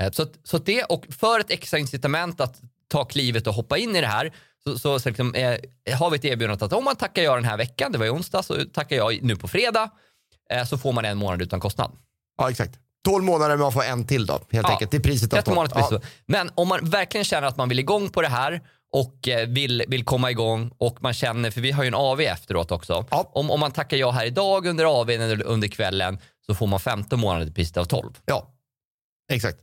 Eh, 0.01 0.11
Så, 0.13 0.27
så 0.45 0.59
det, 0.59 0.83
och 0.85 1.05
för 1.21 1.41
ett 1.41 1.51
extra 1.51 1.79
incitament 1.79 2.41
att 2.41 2.61
ta 2.89 3.05
klivet 3.05 3.47
och 3.47 3.55
hoppa 3.55 3.79
in 3.79 3.97
i 3.97 4.01
det 4.01 4.07
här, 4.07 4.33
så, 4.65 4.79
så, 4.79 4.99
så 5.01 5.09
liksom, 5.09 5.35
eh, 5.35 5.57
har 5.99 6.11
vi 6.11 6.17
ett 6.17 6.25
erbjudande 6.25 6.65
att 6.65 6.73
om 6.73 6.85
man 6.85 6.97
tackar 6.97 7.23
ja 7.23 7.35
den 7.35 7.45
här 7.45 7.57
veckan, 7.57 7.93
det 7.93 7.99
var 7.99 8.07
i 8.07 8.11
onsdag, 8.11 8.43
så 8.43 8.55
tackar 8.75 8.97
jag 8.97 9.23
nu 9.23 9.37
på 9.37 9.49
fredag, 9.49 9.91
så 10.67 10.79
får 10.79 10.93
man 10.93 11.05
en 11.05 11.19
månad 11.19 11.43
utan 11.43 11.61
kostnad. 11.61 11.91
Ja, 12.39 12.51
exakt. 12.51 12.79
12 13.05 13.25
månader 13.25 13.49
men 13.57 13.61
man 13.61 13.73
får 13.73 13.83
en 13.85 14.07
till 14.07 14.27
då, 14.27 14.33
helt 14.33 14.67
Ja. 14.69 14.73
enkelt. 14.73 14.91
Det 14.91 14.97
är 14.97 15.01
priset 15.01 15.33
av 15.33 15.37
13 15.37 15.55
tolv. 15.55 15.69
månaders 15.75 15.87
ja. 16.05 16.09
Men 16.27 16.51
om 16.55 16.69
man 16.69 16.91
verkligen 16.91 17.25
känner 17.25 17.49
att 17.49 17.57
man 17.57 17.69
vill 17.69 17.79
igång 17.79 18.09
på 18.09 18.23
det 18.23 18.29
här 18.29 18.61
och 18.93 19.29
eh, 19.29 19.49
vill, 19.49 19.85
vill 19.89 20.05
komma 20.05 20.31
igång 20.31 20.73
och 20.79 21.03
man 21.03 21.13
känner, 21.15 21.51
för 21.51 21.61
vi 21.61 21.71
har 21.71 21.83
ju 21.83 21.89
en 21.89 21.95
AV 21.95 22.21
efteråt 22.21 22.71
också. 22.73 23.05
Ja. 23.11 23.31
Om, 23.35 23.51
om 23.51 23.61
man 23.61 23.71
tackar 23.73 23.97
ja 23.97 24.11
här 24.11 24.25
idag 24.27 24.67
under 24.67 25.01
AV 25.01 25.11
eller 25.11 25.43
under 25.43 25.69
kvällen 25.69 26.19
så 26.47 26.55
får 26.55 26.67
man 26.67 26.81
15 26.81 27.21
månader 27.21 27.45
till 27.47 27.55
priset 27.55 27.77
av 27.77 27.85
12. 27.85 28.13
ja, 28.27 28.47
exakt. 29.33 29.59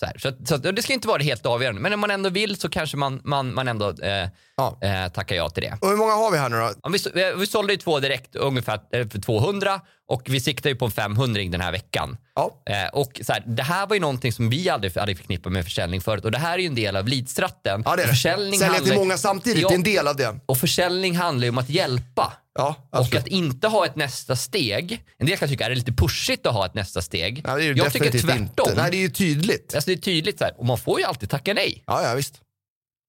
Så, 0.00 0.06
här. 0.06 0.18
Så, 0.18 0.28
att- 0.28 0.48
så 0.48 0.54
att, 0.54 0.62
det 0.62 0.82
ska 0.82 0.92
inte 0.92 1.08
vara 1.08 1.18
det 1.18 1.24
helt 1.24 1.46
avgörande, 1.46 1.80
men 1.80 1.92
om 1.92 2.00
man 2.00 2.10
ändå 2.10 2.30
vill 2.30 2.56
så 2.56 2.68
kanske 2.68 2.96
man, 2.96 3.20
man, 3.24 3.54
man 3.54 3.68
ändå 3.68 3.88
eh, 4.02 4.28
Ja. 4.56 4.78
eh, 4.82 5.12
tackar 5.12 5.36
ja 5.36 5.50
till 5.50 5.62
det. 5.62 5.78
Och 5.80 5.88
hur 5.88 5.96
många 5.96 6.12
har 6.12 6.30
vi 6.30 6.38
här 6.38 6.48
nu 6.48 6.56
då? 6.56 6.70
Ja, 6.82 6.88
vi, 7.14 7.32
vi 7.36 7.46
sålde 7.46 7.72
ju 7.72 7.76
två 7.76 8.00
direkt 8.00 8.36
ungefär 8.36 8.80
eh, 8.92 9.08
för 9.08 9.18
200 9.20 9.80
och 10.08 10.22
vi 10.26 10.40
siktar 10.40 10.70
ju 10.70 10.76
på 10.76 10.84
en 10.84 10.90
500 10.90 11.42
den 11.50 11.60
här 11.60 11.72
veckan. 11.72 12.16
Ja. 12.34 12.62
Eh, 12.70 12.88
och 12.92 13.20
så 13.22 13.32
här, 13.32 13.42
det 13.46 13.62
här 13.62 13.86
var 13.86 13.94
ju 13.96 14.00
någonting 14.00 14.32
som 14.32 14.50
vi 14.50 14.68
aldrig 14.68 14.96
hade 14.96 15.14
förknippat 15.14 15.52
med 15.52 15.64
försäljning 15.64 16.00
förut 16.00 16.24
och 16.24 16.30
det 16.30 16.38
här 16.38 16.54
är 16.54 16.58
ju 16.58 16.66
en 16.66 16.74
del 16.74 16.96
av 16.96 17.08
leadstratten. 17.08 17.82
Ja, 17.84 17.96
det 17.96 18.02
är 18.02 18.06
det. 18.06 18.12
Försäljning 18.12 18.60
Sälja 18.60 18.80
till 18.80 18.94
många 18.94 19.18
samtidigt, 19.18 19.62
Ja. 19.62 19.68
det 19.68 19.74
är 19.74 19.76
en 19.76 19.82
del 19.82 20.08
av 20.08 20.16
det. 20.16 20.40
Och 20.46 20.58
försäljning 20.58 21.16
handlar 21.16 21.44
ju 21.44 21.50
om 21.50 21.58
att 21.58 21.70
hjälpa. 21.70 22.32
Ja, 22.54 22.74
Och 22.90 23.14
att 23.14 23.26
inte 23.26 23.68
ha 23.68 23.86
ett 23.86 23.96
nästa 23.96 24.36
steg. 24.36 25.04
En 25.18 25.26
del 25.26 25.36
kan 25.38 25.48
tycka 25.48 25.64
att 25.64 25.68
det 25.70 25.74
är 25.74 25.76
lite 25.76 25.92
pushigt 25.92 26.46
att 26.46 26.54
ha 26.54 26.66
ett 26.66 26.74
nästa 26.74 27.02
steg. 27.02 27.42
Ja, 27.46 27.56
det 27.56 27.62
är 27.62 27.64
ju 27.64 27.74
jag 27.74 27.92
tycker 27.92 28.10
tvärtom. 28.10 28.38
Inte. 28.38 28.74
Nej, 28.76 28.90
det 28.90 28.96
är 28.96 29.00
ju 29.00 29.10
tydligt. 29.10 29.74
Alltså 29.74 29.90
det 29.90 29.94
är 29.94 30.00
tydligt 30.00 30.38
så 30.38 30.44
här, 30.44 30.54
och 30.58 30.66
man 30.66 30.78
får 30.78 31.00
ju 31.00 31.06
alltid 31.06 31.30
tacka 31.30 31.54
nej. 31.54 31.82
Ja, 31.86 32.02
ja 32.02 32.14
visst. 32.14 32.40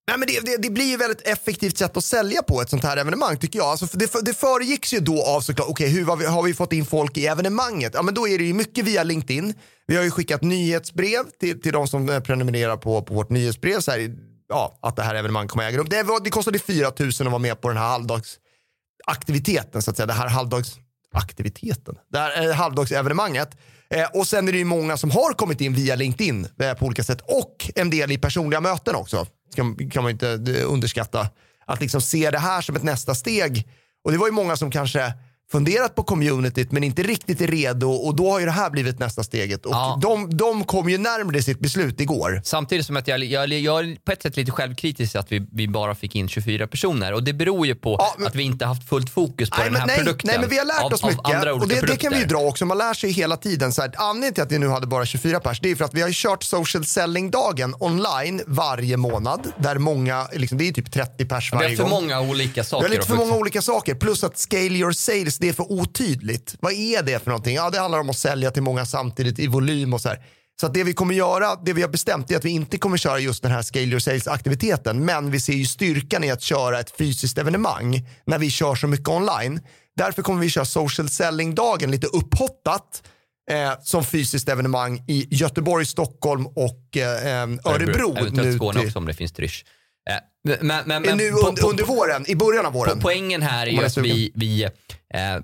Nej, 0.10 0.18
men 0.18 0.28
det, 0.28 0.40
det, 0.46 0.58
det 0.58 0.70
blir 0.70 0.86
ju 0.86 0.94
ett 0.94 1.02
väldigt 1.02 1.28
effektivt 1.28 1.78
sätt 1.78 1.98
att 1.98 2.04
sälja 2.04 2.44
på 2.44 2.62
ett 2.62 2.70
sånt 2.70 2.84
här 2.84 2.98
evenemang 2.98 3.38
tycker 3.38 3.60
jag. 3.60 3.68
Alltså, 3.68 3.88
för 3.88 3.98
det, 3.98 4.26
det 4.26 4.34
föregicks 4.34 4.94
ju 4.94 5.00
då 5.00 5.24
av 5.24 5.42
såklart, 5.42 5.68
okej 5.70 5.90
hur 5.90 6.06
har 6.06 6.16
vi, 6.16 6.26
har 6.26 6.44
vi 6.44 6.54
fått 6.54 6.74
in 6.74 6.86
folk 6.86 7.18
i 7.18 7.28
evenemanget? 7.28 7.92
Ja 7.94 8.02
men 8.02 8.14
då 8.14 8.28
är 8.28 8.38
det 8.38 8.44
ju 8.44 8.54
mycket 8.54 8.86
via 8.86 9.04
LinkedIn. 9.04 9.54
Vi 9.88 9.96
har 9.96 10.04
ju 10.04 10.12
skickat 10.12 10.42
nyhetsbrev 10.42 11.24
till, 11.40 11.62
till 11.62 11.74
de 11.74 11.88
som 11.88 12.10
eh, 12.10 12.20
prenumererar 12.20 12.78
på, 12.78 13.02
på 13.02 13.14
vårt 13.14 13.30
nyhetsbrev. 13.30 13.80
Så 13.80 13.92
här, 13.92 14.16
ja, 14.50 14.80
att 14.82 14.96
det 14.96 15.04
här 15.04 15.16
evenemanget 15.16 15.52
kommer 15.52 15.68
äga 15.68 15.78
rum. 15.78 15.88
Det, 15.90 16.04
var, 16.04 16.20
det 16.20 16.30
kostade 16.30 16.60
4 16.60 16.92
000 17.00 17.10
att 17.10 17.20
vara 17.20 17.38
med 17.38 17.62
på 17.62 17.68
den 17.68 17.78
här 17.78 17.88
halvdagsaktiviteten 17.88 19.82
så 19.82 19.92
att 19.92 19.98
säga. 19.98 20.08
Det 20.08 20.14
här 20.14 20.30
halvdagsaktiviteten. 20.30 21.96
Det 22.12 22.20
här 22.20 22.48
eh, 22.48 22.54
halvdagsevenemanget. 22.54 23.58
Eh, 23.94 24.08
och 24.14 24.28
sen 24.28 24.48
är 24.48 24.52
det 24.52 24.58
ju 24.58 24.66
många 24.66 24.98
som 24.98 25.12
har 25.12 25.34
kommit 25.34 25.62
in 25.62 25.74
via 25.74 25.96
LinkedIn 25.96 26.48
eh, 26.62 26.74
på 26.74 26.86
olika 26.86 27.04
sätt 27.04 27.22
och 27.22 27.72
en 27.76 27.90
del 27.90 28.12
i 28.12 28.18
personliga 28.18 28.62
möten 28.62 28.96
också. 28.96 29.28
Kan, 29.56 29.90
kan 29.90 30.04
man 30.04 30.12
inte 30.12 30.30
eh, 30.30 30.72
underskatta. 30.74 31.28
Att 31.66 31.82
liksom 31.82 32.02
se 32.02 32.32
det 32.32 32.40
här 32.40 32.62
som 32.62 32.76
ett 32.76 32.84
nästa 32.84 33.16
steg. 33.16 33.68
Och 34.04 34.12
det 34.12 34.18
var 34.18 34.28
ju 34.28 34.34
många 34.34 34.58
som 34.58 34.72
kanske 34.72 35.14
funderat 35.52 35.96
på 35.96 36.04
communityt 36.04 36.72
men 36.72 36.84
inte 36.84 37.04
riktigt 37.04 37.42
är 37.42 37.48
redo 37.48 37.90
och 37.92 38.16
då 38.16 38.32
har 38.32 38.40
ju 38.40 38.46
det 38.46 38.52
här 38.52 38.70
blivit 38.70 39.00
nästa 39.00 39.24
steget. 39.24 39.66
Och 39.66 39.72
Ja. 39.74 40.00
de, 40.02 40.38
de 40.38 40.64
kom 40.64 40.90
ju 40.90 40.98
närmare 40.98 41.44
sitt 41.44 41.60
beslut 41.60 42.02
igår. 42.02 42.42
Samtidigt 42.44 42.86
som 42.86 42.98
att 42.98 43.08
jag, 43.08 43.24
jag, 43.24 43.48
jag 43.50 43.80
är 43.80 43.96
på 44.06 44.12
ett 44.12 44.22
sätt 44.22 44.38
lite 44.38 44.52
självkritisk 44.52 45.16
att 45.16 45.32
vi, 45.32 45.48
vi 45.52 45.68
bara 45.68 45.96
fick 45.96 46.16
in 46.16 46.28
24 46.30 46.68
personer. 46.68 47.14
Och 47.14 47.24
det 47.24 47.34
beror 47.34 47.68
ju 47.68 47.76
på 47.76 47.96
Ja, 48.00 48.16
men- 48.18 48.28
att 48.28 48.36
vi 48.36 48.44
inte 48.44 48.66
haft 48.66 48.90
fullt 48.90 49.10
fokus 49.10 49.50
på 49.50 49.58
Nej 49.58 49.66
den 49.70 49.80
här 49.80 49.88
nej, 49.88 49.98
produkten. 49.98 50.28
nej 50.28 50.40
men 50.40 50.50
vi 50.50 50.58
har 50.58 50.66
lärt 50.66 50.82
av, 50.84 50.94
oss 50.94 51.04
mycket 51.04 51.52
och 51.62 51.68
det, 51.68 51.82
det 51.88 51.96
kan 51.96 52.14
vi 52.14 52.20
ju 52.20 52.26
dra 52.26 52.38
också. 52.40 52.66
Man 52.66 52.78
lär 52.78 52.94
sig 52.94 53.12
hela 53.12 53.38
tiden. 53.38 53.72
Så 53.72 53.82
här, 53.82 53.92
anledningen 53.98 54.34
till 54.34 54.44
att 54.44 54.52
vi 54.52 54.60
nu 54.60 54.68
hade 54.68 54.88
bara 54.88 55.06
24 55.06 55.40
pers 55.40 55.60
det 55.60 55.72
är 55.72 55.76
för 55.76 55.86
att 55.86 55.94
vi 55.94 56.02
har 56.02 56.12
kört 56.12 56.44
social 56.44 56.86
selling-dagen 56.86 57.76
online 57.80 58.42
varje 58.48 58.98
månad. 58.98 59.52
Där 59.58 59.78
många, 59.78 60.28
liksom, 60.34 60.58
det 60.58 60.68
är 60.68 60.72
typ 60.74 60.92
30 60.92 61.26
pers 61.26 61.52
Vi 61.52 61.56
har 61.58 61.64
varje 61.64 61.76
för 61.78 61.84
gång. 61.84 61.92
många 61.92 62.22
olika 62.22 62.62
Vi 62.62 62.68
saker. 62.68 62.84
har 62.88 62.96
lite 62.96 63.08
för 63.08 63.16
många 63.16 63.36
olika 63.36 63.62
saker. 63.62 63.96
Plus 63.96 64.24
att 64.24 64.38
scale 64.40 64.62
your 64.78 64.92
sales, 64.92 65.39
det 65.40 65.50
är 65.50 65.54
för 65.54 65.72
otydligt. 65.72 66.56
Vad 66.60 66.74
är 66.74 67.04
det 67.04 67.20
för 67.24 67.30
någonting? 67.30 67.56
Ja, 67.56 67.70
det 67.70 67.80
handlar 67.80 68.00
om 68.00 68.10
att 68.10 68.18
sälja 68.18 68.52
till 68.52 68.64
många 68.64 68.86
samtidigt 68.86 69.40
i 69.40 69.48
volym 69.48 69.94
och 69.94 70.02
så 70.02 70.10
här. 70.10 70.20
Så 70.62 70.68
det 70.68 70.84
vi 70.84 70.94
kommer 70.94 71.14
göra, 71.16 71.56
det 71.56 71.74
vi 71.74 71.82
har 71.82 71.90
bestämt 71.90 72.32
är 72.32 72.38
att 72.38 72.46
vi 72.46 72.50
inte 72.50 72.78
kommer 72.78 72.98
köra 72.98 73.20
just 73.20 73.44
den 73.44 73.52
här 73.52 73.62
scale 73.62 73.86
your 73.86 74.00
sales 74.00 74.28
aktiviteten. 74.28 75.06
Men 75.06 75.32
vi 75.32 75.40
ser 75.40 75.54
ju 75.54 75.66
styrkan 75.66 76.24
i 76.24 76.32
att 76.32 76.42
köra 76.42 76.80
ett 76.80 76.92
fysiskt 76.98 77.38
evenemang 77.38 78.08
när 78.26 78.38
vi 78.40 78.50
kör 78.50 78.76
så 78.76 78.88
mycket 78.88 79.08
online. 79.08 79.60
Därför 79.96 80.22
kommer 80.22 80.42
vi 80.42 80.50
köra 80.50 80.66
social 80.66 81.10
selling-dagen 81.10 81.92
lite 81.92 82.08
upphottat 82.08 83.04
eh, 83.52 83.74
som 83.84 84.04
fysiskt 84.04 84.50
evenemang 84.50 85.04
i 85.08 85.28
Göteborg, 85.36 85.86
Stockholm 85.86 86.48
och 86.48 86.98
eh, 86.98 87.42
eh, 87.44 87.50
Örebro. 87.66 88.12
Eventuellt 88.18 88.34
nu 88.34 88.56
Skåne 88.56 88.80
till- 88.80 88.88
också 88.88 89.00
om 89.00 89.06
det 89.06 89.14
finns 89.14 89.32
trysch. 89.32 89.66
Eh, 90.10 90.16
Men, 90.62 90.88
men, 90.88 91.02
men, 91.02 91.18
nu 91.18 91.32
under, 91.32 91.66
under 91.66 91.84
våren, 91.84 92.26
i 92.28 92.36
början 92.36 92.66
av 92.66 92.74
våren. 92.74 92.98
Po- 92.98 93.02
Poängen 93.02 93.42
här 93.42 93.68
är 93.68 93.72
ju 93.72 93.86
att 93.86 93.98
vi, 93.98 94.32
vi, 94.36 94.64
eh, 94.64 94.70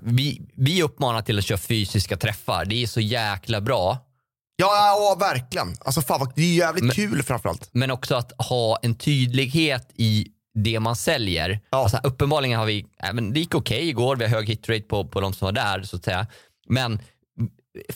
vi, 0.02 0.40
vi 0.56 0.82
uppmanar 0.82 1.22
till 1.22 1.38
att 1.38 1.44
köra 1.44 1.58
fysiska 1.58 2.16
träffar. 2.16 2.64
Det 2.64 2.82
är 2.82 2.86
så 2.86 3.00
jäkla 3.00 3.60
bra. 3.60 3.98
Ja, 4.56 4.66
ja, 4.76 5.16
verkligen. 5.20 5.74
Alltså 5.80 6.02
fan, 6.02 6.32
det 6.36 6.42
är 6.42 6.54
jävligt 6.54 6.84
Men- 6.84 6.94
kul 6.94 7.22
framförallt. 7.22 7.68
Men 7.72 7.90
också 7.90 8.14
att 8.14 8.32
ha 8.38 8.78
en 8.82 8.94
tydlighet 8.94 9.88
i 9.94 10.26
det 10.64 10.80
man 10.80 10.96
säljer. 10.96 11.60
Ja. 11.70 11.78
Alltså, 11.82 12.00
uppenbarligen 12.02 12.58
har 12.58 12.66
vi, 12.66 12.86
äh, 13.02 13.12
men 13.12 13.32
det 13.32 13.40
gick 13.40 13.54
okej 13.54 13.88
igår, 13.88 14.16
vi 14.16 14.24
har 14.24 14.30
hög 14.30 14.48
hitrate 14.48 14.80
på, 14.80 15.08
på 15.08 15.20
de 15.20 15.32
som 15.34 15.44
var 15.46 15.52
där 15.52 15.82
så 15.82 15.96
att 15.96 16.04
säga. 16.04 16.26
Men 16.68 17.00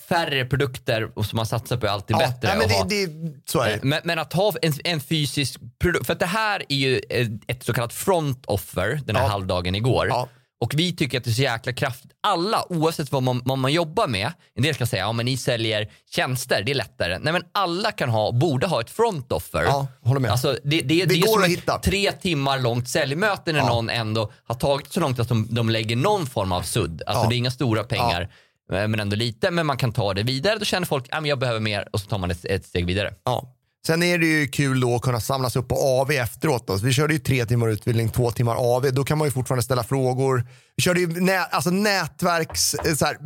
färre 0.08 0.44
produkter 0.44 1.18
och 1.18 1.26
som 1.26 1.36
man 1.36 1.46
satsar 1.46 1.76
på 1.76 1.86
är 1.86 1.90
alltid 1.90 2.16
Ja, 2.16 2.18
bättre. 2.18 2.48
nej, 2.48 2.56
men 2.56 2.64
att 2.66 2.72
ha. 2.72 2.84
det, 2.84 3.06
det, 3.06 3.58
är 3.58 3.76
det. 3.76 3.82
Men, 3.82 4.00
men 4.04 4.18
att 4.18 4.32
ha 4.32 4.52
en, 4.62 4.72
en 4.84 5.00
fysisk 5.00 5.60
produkt, 5.80 6.06
för 6.06 6.12
att 6.12 6.18
det 6.20 6.26
här 6.26 6.62
är 6.68 6.76
ju 6.76 7.00
ett, 7.48 7.64
så 7.64 7.72
kallat 7.72 7.92
front 7.92 8.46
offer 8.46 9.00
den 9.04 9.16
här 9.16 9.22
Ja. 9.22 9.28
halvdagen 9.28 9.74
igår. 9.74 10.06
Ja. 10.08 10.28
Och 10.62 10.72
vi 10.76 10.96
tycker 10.96 11.18
att 11.18 11.24
det 11.24 11.30
är 11.30 11.34
så 11.34 11.42
jäkla 11.42 11.72
kraftigt. 11.72 12.10
Alla, 12.22 12.72
oavsett 12.72 13.12
vad 13.12 13.22
man, 13.22 13.42
vad 13.44 13.58
man 13.58 13.72
jobbar 13.72 14.06
med, 14.06 14.32
en 14.54 14.62
del 14.62 14.74
ska 14.74 14.86
säga 14.86 15.02
ja 15.02 15.12
men 15.12 15.26
ni 15.26 15.36
säljer 15.36 15.90
tjänster, 16.10 16.62
det 16.62 16.72
är 16.72 16.74
lättare. 16.74 17.18
Nej 17.18 17.32
men 17.32 17.42
alla 17.52 17.92
kan 17.92 18.08
ha, 18.10 18.32
borde 18.32 18.66
ha 18.66 18.80
ett 18.80 18.90
front 18.90 19.32
offer. 19.32 19.62
Ja, 19.62 19.86
håller 20.02 20.20
med. 20.20 20.30
Alltså, 20.30 20.56
det, 20.64 20.80
det, 20.80 21.04
det, 21.04 21.14
är 21.14 21.20
går 21.20 21.32
som 21.32 21.42
ett 21.42 21.50
hitta. 21.50 21.78
tre 21.78 22.12
timmar 22.12 22.58
långt 22.58 22.88
säljmöte 22.88 23.52
när 23.52 23.58
Ja. 23.58 23.68
någon 23.68 23.90
ändå 23.90 24.32
har 24.44 24.54
tagit 24.54 24.92
så 24.92 25.00
långt 25.00 25.18
att 25.20 25.28
de, 25.28 25.46
de 25.50 25.70
lägger 25.70 25.96
någon 25.96 26.26
form 26.26 26.52
av 26.52 26.62
sudd. 26.62 27.02
Alltså 27.06 27.24
Ja. 27.24 27.28
det 27.28 27.34
är 27.34 27.38
inga 27.38 27.50
stora 27.50 27.84
pengar. 27.84 28.20
eh, 28.22 28.28
Men 28.70 29.00
ändå 29.00 29.16
lite, 29.16 29.50
men 29.50 29.66
man 29.66 29.76
kan 29.76 29.92
ta 29.92 30.14
det 30.14 30.22
vidare. 30.22 30.58
Då 30.58 30.64
känner 30.64 30.86
folk 30.86 31.06
att 31.10 31.26
jag 31.28 31.38
behöver 31.38 31.60
mer 31.60 31.88
och 31.92 32.00
så 32.00 32.06
tar 32.06 32.18
man 32.18 32.30
ett, 32.30 32.44
ett 32.44 32.66
steg 32.66 32.86
vidare. 32.86 33.14
Ja. 33.24 33.56
Sen 33.86 34.02
är 34.02 34.18
det 34.18 34.26
ju 34.26 34.48
kul 34.48 34.80
då 34.80 34.94
att 34.94 35.02
kunna 35.02 35.20
samlas 35.20 35.56
upp 35.56 35.68
på 35.68 35.74
AV 35.76 36.10
efteråt. 36.10 36.66
Då. 36.66 36.78
Så 36.78 36.84
vi 36.86 36.92
körde 36.92 37.12
ju 37.12 37.18
tre 37.18 37.44
timmar 37.46 37.68
utbildning, 37.68 38.08
två 38.08 38.30
timmar 38.30 38.56
AV. 38.58 38.92
Då 38.92 39.04
kan 39.04 39.18
man 39.18 39.26
ju 39.26 39.32
fortfarande 39.32 39.62
ställa 39.62 39.84
frågor. 39.84 40.46
Vi 40.76 40.82
körde 40.82 41.00
ju 41.00 41.06
nä 41.06 41.38
alltså 41.38 41.70
nätverks... 41.70 42.74
eh, 42.74 42.94
Så 42.94 43.04
här, 43.06 43.16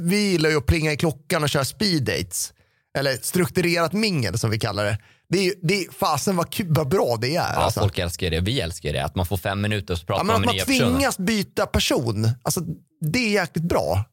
vi 0.00 0.30
gillar 0.30 0.50
ju 0.50 0.56
att 0.56 0.66
plinga 0.66 0.92
i 0.92 0.96
klockan 0.96 1.42
och 1.42 1.48
köra 1.48 1.64
speed 1.64 2.02
dates. 2.04 2.52
Eller 2.98 3.12
strukturerat 3.22 3.92
mingel 3.92 4.38
som 4.38 4.50
vi 4.50 4.58
kallar 4.58 4.84
det. 4.84 4.98
Det 5.28 5.46
är, 5.46 5.52
det 5.62 5.74
är 5.74 5.92
fasen 5.92 6.36
vad, 6.36 6.50
kul, 6.52 6.66
vad 6.70 6.88
bra 6.88 7.16
det 7.20 7.28
är. 7.28 7.32
Ja, 7.34 7.40
alltså. 7.42 7.80
folk 7.80 7.98
älskar 7.98 8.30
det. 8.30 8.40
Vi 8.40 8.60
älskar 8.60 8.92
det. 8.92 9.04
Att 9.04 9.14
man 9.14 9.26
får 9.26 9.36
fem 9.36 9.60
minuter 9.60 9.94
och 9.94 9.98
så 9.98 10.04
ja, 10.04 10.06
pratar 10.06 10.24
men 10.24 10.32
man 10.32 10.34
att 10.34 10.40
med 10.40 10.46
man 10.46 10.54
nya 10.56 10.64
personer. 10.64 10.96
tvingas 10.98 11.18
byta 11.18 11.66
person, 11.66 12.28
alltså, 12.42 12.60
det 13.00 13.18
är 13.18 13.30
jäkligt 13.30 13.64
bra. 13.64 14.04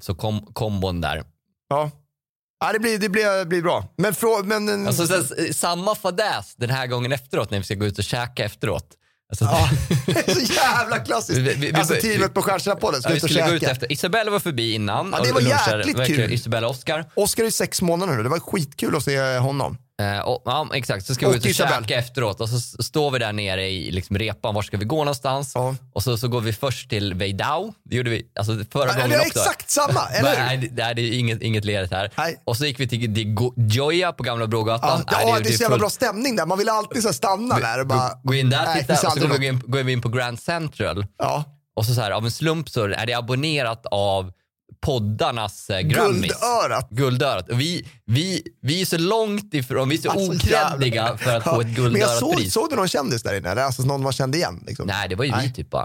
Så 0.00 0.14
kom, 0.14 0.46
kombon 0.52 1.00
där. 1.00 1.22
Ja. 1.68 1.90
Ja, 2.60 2.72
det 2.72 2.78
blir, 2.78 2.98
det 2.98 3.08
blir, 3.08 3.44
blir 3.44 3.62
bra. 3.62 3.84
Men, 3.96 4.14
frå, 4.14 4.42
men 4.44 4.86
Alltså, 4.86 5.06
sen, 5.06 5.44
eh, 5.46 5.52
samma 5.52 5.94
fadäs 5.94 6.54
den 6.56 6.70
här 6.70 6.86
gången 6.86 7.12
efteråt 7.12 7.50
när 7.50 7.58
vi 7.58 7.64
ska 7.64 7.74
gå 7.74 7.86
ut 7.86 7.98
och 7.98 8.04
käka 8.04 8.44
efteråt. 8.44 8.86
Alltså, 9.30 9.44
Ja, 9.44 9.68
det 10.06 10.28
är 10.28 10.34
så 10.34 10.52
jävla 10.54 10.98
klassiskt. 10.98 11.38
Vi- 11.38 11.54
vi- 11.54 11.70
vi- 11.70 11.74
alltså 11.74 11.94
vi- 11.94 12.00
teamet 12.00 12.34
på 12.34 12.42
Stjärnsida-podden 12.42 13.00
ska 13.00 13.08
Ja, 13.08 13.12
vi 13.12 13.16
ut 13.16 13.22
och 13.24 13.30
skulle 13.30 13.46
gå 13.48 13.52
ut 13.54 13.60
käka. 13.60 13.72
efter. 13.72 13.92
Isabella 13.92 14.30
var 14.30 14.38
förbi 14.38 14.72
innan. 14.72 15.10
Ja, 15.18 15.24
det 15.24 15.32
var 15.32 15.40
jäkligt 15.40 16.06
kul. 16.06 16.32
Isabella 16.32 16.66
och 16.66 16.74
Oskar. 16.74 17.10
Oskar 17.14 17.44
är 17.44 17.50
sex 17.50 17.82
månader 17.82 18.16
nu, 18.16 18.22
det 18.22 18.28
var 18.28 18.40
skitkul 18.40 18.96
att 18.96 19.02
se 19.04 19.38
honom. 19.38 19.78
Eh, 20.02 20.20
och, 20.20 20.42
ja, 20.44 20.68
exakt, 20.74 21.06
så 21.06 21.14
ska 21.14 21.26
vi 21.26 21.30
Och 21.30 21.32
gå 21.32 21.36
ut 21.38 21.44
och 21.44 21.50
Isabel. 21.50 21.82
käka 21.82 21.94
efteråt 21.98 22.40
och 22.40 22.48
så 22.48 22.82
står 22.82 23.10
vi 23.10 23.18
där 23.18 23.32
nere 23.32 23.68
i 23.68 23.90
liksom, 23.90 24.18
repan, 24.18 24.54
var 24.54 24.62
ska 24.62 24.76
vi 24.76 24.84
gå 24.84 24.96
någonstans? 24.96 25.52
Ja. 25.54 25.74
Och 25.92 26.02
så, 26.02 26.16
så 26.16 26.28
går 26.28 26.40
vi 26.40 26.52
först 26.52 26.90
till 26.90 27.14
Veidao, 27.14 27.74
det 27.84 27.96
gjorde 27.96 28.10
vi 28.10 28.26
alltså, 28.38 28.52
förra 28.72 28.86
Ja, 28.88 28.92
gången 28.92 29.08
det 29.10 29.14
är 29.14 29.20
också. 29.20 29.38
exakt 29.38 29.70
samma, 29.70 30.06
eller 30.12 30.30
hur? 30.30 30.38
Nej, 30.38 30.56
det, 30.56 30.84
nej, 30.84 30.94
det 30.94 31.02
är 31.02 31.18
inget, 31.18 31.42
inget 31.42 31.64
ledigt 31.64 31.92
här. 31.92 32.10
Nej. 32.16 32.42
Och 32.44 32.56
så 32.56 32.66
gick 32.66 32.80
vi 32.80 32.88
till, 32.88 33.14
till 33.14 33.36
på 34.16 34.22
Gamla 34.22 34.46
Brogatan. 34.46 35.04
Ja, 35.10 35.16
Nej, 35.16 35.28
ja, 35.28 35.40
det 35.40 35.48
är 35.48 35.52
så 35.52 35.62
jävla 35.62 35.78
bra 35.78 35.90
stämning 35.90 36.36
där. 36.36 36.46
Man 36.46 36.58
vill 36.58 36.68
alltid 36.68 37.02
så 37.02 37.12
stanna 37.12 37.58
där 37.58 37.80
och 37.80 37.86
bara... 37.86 38.10
Gå, 38.22 38.34
in 38.34 38.50
där, 38.50 38.64
Nej, 38.64 38.80
titta, 38.80 38.92
och 38.92 39.12
så 39.12 39.28
går 39.28 39.38
vi, 39.38 39.46
in, 39.46 39.62
går 39.66 39.82
vi 39.82 39.92
in 39.92 40.00
på 40.02 40.08
Grand 40.08 40.40
Central. 40.40 41.06
Ja. 41.18 41.44
Och 41.76 41.86
så, 41.86 41.94
så 41.94 42.00
här, 42.00 42.10
av 42.10 42.24
en 42.24 42.30
slump 42.30 42.68
så 42.68 42.84
är 42.84 43.06
det 43.06 43.14
abonnerat 43.14 43.86
av 43.90 44.32
poddarnas 44.82 45.70
eh, 45.70 45.80
Grammys. 45.80 46.20
Guldörat. 46.20 46.88
Guldörat. 46.90 47.48
Och 47.48 47.60
vi, 47.60 47.86
vi, 48.06 48.42
vi 48.62 48.80
är 48.80 48.86
så 48.86 48.98
långt 48.98 49.54
ifrån, 49.54 49.88
vi 49.88 49.96
är 49.96 50.00
så 50.00 50.10
Alltså, 50.10 50.32
okreddiga 50.32 51.16
för 51.16 51.36
att 51.36 51.44
få 51.44 51.50
Ja, 51.50 51.60
ett 51.60 51.66
Men 51.66 51.74
jag 51.74 51.84
guldörat 51.92 52.18
såg, 52.18 52.36
pris. 52.36 52.52
såg 52.52 52.70
du 52.70 52.76
någon 52.76 52.88
kändis 52.88 53.22
där 53.22 53.34
inne? 53.36 53.50
Eller 53.50 53.62
Alltså 53.62 53.82
någon 53.82 54.02
man 54.02 54.12
kände 54.12 54.38
igen? 54.38 54.64
Liksom. 54.66 54.86
Nej, 54.86 55.08
det 55.08 55.14
var 55.14 55.24
ju 55.24 55.30
Nej. 55.30 55.46
vi 55.46 55.52
typ 55.52 55.70
bara. 55.70 55.84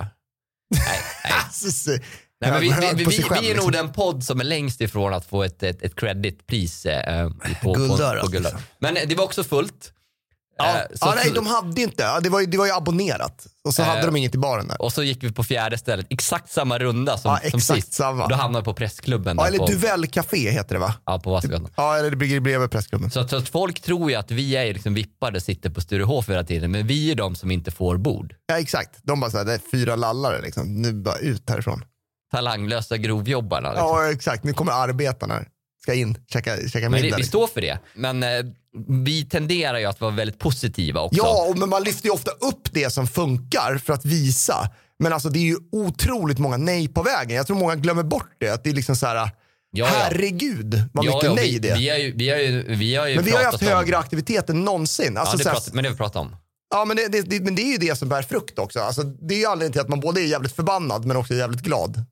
Nej, 0.75 0.81
nej. 1.23 1.33
Alltså, 1.45 1.71
så- 1.71 1.97
Nej, 2.41 2.51
men 2.51 2.61
vi, 2.61 2.69
vi, 2.95 3.03
vi, 3.05 3.11
sig 3.11 3.23
själv, 3.23 3.41
vi 3.41 3.47
är 3.49 3.53
liksom. 3.53 3.71
nog 3.71 3.85
den 3.85 3.93
podd 3.93 4.23
som 4.23 4.39
är 4.39 4.43
längst 4.43 4.81
ifrån 4.81 5.13
att 5.13 5.25
få 5.25 5.43
ett, 5.43 5.63
ett, 5.63 5.81
ett 5.81 5.95
creditpris 5.95 6.85
eh, 6.85 7.29
på, 7.63 7.73
Guldörat, 7.73 8.21
på, 8.21 8.25
på 8.25 8.31
Guldörat. 8.31 8.61
Men 8.79 8.97
eh, 8.97 9.03
det 9.07 9.15
var 9.15 9.23
också 9.23 9.43
fullt. 9.43 9.93
Ja, 10.57 10.65
Eh, 10.75 10.81
så- 10.93 10.97
ja, 11.07 11.13
nej, 11.15 11.31
de 11.35 11.45
hade 11.47 11.81
inte. 11.81 12.03
Ja, 12.03 12.19
det, 12.19 12.29
var 12.29 12.39
ju, 12.39 12.45
det 12.45 12.57
var 12.57 12.65
ju 12.65 12.71
abonnerat. 12.71 13.47
Och 13.63 13.73
så 13.73 13.81
Eh, 13.81 13.87
hade 13.87 14.05
de 14.05 14.15
inget 14.15 14.35
i 14.35 14.37
baren 14.37 14.67
där. 14.67 14.81
Och 14.81 14.93
så 14.93 15.03
gick 15.03 15.23
vi 15.23 15.31
på 15.31 15.43
fjärde 15.43 15.77
stället, 15.77 16.05
exakt 16.09 16.51
samma 16.51 16.77
runda 16.79 17.17
som, 17.17 17.31
Ja, 17.31 17.49
som 17.49 17.57
exakt 17.57 17.81
sist. 17.81 17.93
samma. 17.93 18.27
Då 18.27 18.35
hamnade 18.35 18.61
vi 18.61 18.65
på 18.65 18.73
pressklubben 18.73 19.37
Ja, 19.37 19.47
eller 19.47 19.57
på, 20.01 20.07
Café 20.07 20.51
heter 20.51 20.75
det 20.75 20.79
va? 20.79 20.93
ja, 21.05 21.19
på 21.19 21.31
Vasagatan. 21.31 21.69
Ja, 21.77 21.97
eller 21.97 22.11
det 22.11 22.17
ligger 22.17 22.39
bredvid 22.39 22.71
Pressklubben. 22.71 23.11
Så 23.11 23.27
så 23.27 23.35
att 23.37 23.49
folk 23.49 23.81
tror 23.81 24.09
ju 24.09 24.15
att 24.15 24.31
vi 24.31 24.55
är 24.55 24.73
liksom 24.73 24.93
vippade 24.93 25.41
sitter 25.41 25.69
på 25.69 25.81
Sturehof 25.81 26.29
hela 26.29 26.43
tiden, 26.43 26.71
men 26.71 26.87
vi 26.87 27.11
är 27.11 27.15
de 27.15 27.35
som 27.35 27.51
inte 27.51 27.71
får 27.71 27.97
bord. 27.97 28.35
Ja, 28.47 28.59
exakt. 28.59 28.99
De 29.03 29.19
bara 29.19 29.31
såhär, 29.31 29.45
det 29.45 29.53
är 29.53 29.61
fyra 29.71 29.95
lallare 29.95 30.41
liksom. 30.41 30.81
Nu 30.81 30.93
bara 30.93 31.17
ut 31.17 31.49
härifrån. 31.49 31.83
Talanglösa 32.31 32.97
grovjobbarna. 32.97 33.69
Liksom. 33.71 33.87
Ja, 33.87 34.11
exakt. 34.11 34.43
Nu 34.43 34.53
kommer 34.53 34.71
arbetarna. 34.71 35.41
Ska 35.88 35.94
in, 35.94 36.17
käka, 36.34 36.58
käka 36.70 36.79
men 36.79 36.91
middag. 36.91 36.98
det, 37.01 37.01
vi 37.01 37.08
liksom. 37.10 37.24
står 37.27 37.48
för 37.48 37.62
det. 37.62 37.79
Men 37.96 38.24
eh, 38.24 38.29
vi 39.06 39.25
tenderar 39.25 39.77
ju 39.79 39.86
att 39.86 40.01
vara 40.01 40.12
väldigt 40.12 40.39
positiva 40.39 41.01
också. 41.01 41.17
Ja, 41.17 41.53
men 41.58 41.70
man 41.70 41.84
lyfter 41.84 42.06
ju 42.08 42.12
ofta 42.13 42.32
upp 42.32 42.67
det 42.72 42.94
som 42.94 43.08
funkar 43.08 43.77
för 43.86 43.94
att 43.94 44.06
visa. 44.06 44.70
Men 45.00 45.13
alltså 45.13 45.29
det 45.29 45.39
är 45.39 45.44
ju 45.44 45.58
otroligt 45.72 46.39
många 46.39 46.58
nej 46.58 46.88
på 46.88 47.03
vägen. 47.03 47.38
Jag 47.38 47.48
tror 47.48 47.58
många 47.58 47.75
glömmer 47.75 48.03
bort 48.03 48.29
det. 48.39 48.50
Att 48.50 48.63
det 48.63 48.70
är 48.70 48.74
liksom 48.74 48.96
så 48.96 49.06
här, 49.08 49.15
Ja, 49.15 49.29
ja. 49.72 49.86
herregud 49.86 50.84
vad 50.94 51.06
Ja, 51.06 51.10
mycket 51.15 51.24
ja, 51.29 51.34
nej 51.36 51.51
vi, 51.51 51.60
det 51.60 51.70
är. 51.70 51.77
vi, 51.77 51.89
har 51.89 51.98
ju, 51.98 52.13
vi, 52.15 52.29
har 52.29 52.38
ju, 52.38 52.75
vi 52.75 52.96
har 52.96 53.08
ju 53.08 53.15
Men 53.15 53.25
vi 53.25 53.32
har 53.32 53.39
ju 53.39 53.46
haft 53.46 53.62
om- 53.62 53.67
högre 53.67 53.98
aktivitet 53.98 54.50
än 54.50 54.65
någonsin. 54.65 55.17
Alltså, 55.17 55.34
Ja, 55.34 55.38
det 55.38 55.50
pratar, 55.50 55.74
men 55.74 55.84
det 55.84 55.89
har 55.89 55.94
vi 55.94 55.98
pratat 55.98 56.15
om. 56.22 56.36
ja, 56.74 56.86
men, 56.86 56.98
det, 56.98 57.08
det, 57.08 57.22
det, 57.22 57.39
men 57.39 57.56
det 57.56 57.62
är 57.62 57.72
ju 57.72 57.77
det 57.77 57.96
som 57.96 58.10
bär 58.10 58.22
frukt 58.22 58.60
också. 58.60 58.79
Alltså, 58.79 59.03
det 59.03 59.34
är 59.36 59.39
ju 59.39 59.46
anledningen 59.46 59.72
till 59.72 59.82
att 59.82 59.89
man 59.89 60.00
både 60.00 60.22
är 60.22 60.25
jävligt 60.25 60.56
förbannad 60.56 61.06
men 61.06 61.17
också 61.17 61.34
jävligt 61.34 61.62
glad. 61.62 62.06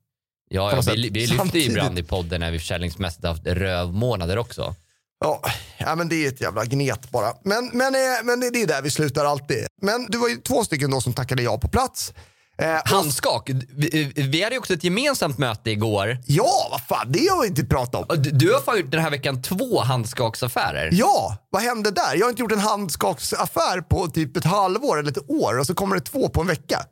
Ja, 0.56 0.72
ja 0.72 0.92
vi, 0.94 1.08
vi 1.08 1.26
lyfter 1.26 1.58
ju 1.58 1.64
ibland 1.64 1.98
i 1.98 2.02
podden 2.02 2.40
när 2.40 2.50
vi 2.50 2.58
försäljningsmässigt 2.58 3.24
haft 3.24 3.46
rövmånader 3.46 4.38
också. 4.38 4.74
Ja, 5.20 5.42
ja 5.78 5.94
men 5.94 6.08
det 6.08 6.24
är 6.24 6.28
ett 6.28 6.40
jävla 6.40 6.64
gnet 6.64 7.10
bara. 7.10 7.32
Men, 7.44 7.70
men, 7.72 7.94
eh, 7.94 8.24
men 8.24 8.40
det 8.40 8.46
är 8.46 8.66
där 8.66 8.82
vi 8.82 8.90
slutar 8.90 9.24
alltid. 9.24 9.66
Men 9.82 10.06
det 10.10 10.18
var 10.18 10.28
ju 10.28 10.36
två 10.36 10.64
stycken 10.64 10.90
då 10.90 11.00
som 11.00 11.12
tackade 11.12 11.42
ja 11.42 11.58
på 11.58 11.68
plats. 11.68 12.12
Eh, 12.58 12.80
Handskak. 12.84 13.50
Vi, 13.76 14.12
vi 14.16 14.42
hade 14.42 14.54
ju 14.54 14.58
också 14.58 14.74
ett 14.74 14.84
gemensamt 14.84 15.38
möte 15.38 15.70
igår. 15.70 16.18
Ja, 16.26 16.68
vad 16.70 16.80
fan, 16.80 17.12
det 17.12 17.28
har 17.28 17.42
vi 17.42 17.48
inte 17.48 17.64
pratat 17.64 18.12
om. 18.12 18.22
Du, 18.22 18.30
du 18.30 18.52
har 18.52 18.60
fan 18.60 18.78
gjort 18.78 18.90
den 18.90 19.00
här 19.00 19.10
veckan 19.10 19.42
två 19.42 19.80
handskaksaffärer. 19.80 20.90
Ja, 20.92 21.36
vad 21.50 21.62
hände 21.62 21.90
där? 21.90 22.14
Jag 22.14 22.26
har 22.26 22.30
inte 22.30 22.42
gjort 22.42 22.52
en 22.52 22.58
handskaksaffär 22.58 23.80
på 23.80 24.08
typ 24.08 24.36
ett 24.36 24.44
halvår 24.44 24.98
eller 24.98 25.10
ett 25.10 25.30
år 25.30 25.58
och 25.58 25.66
så 25.66 25.74
kommer 25.74 25.96
det 25.96 26.02
två 26.02 26.28
på 26.28 26.40
en 26.40 26.46
vecka. 26.46 26.82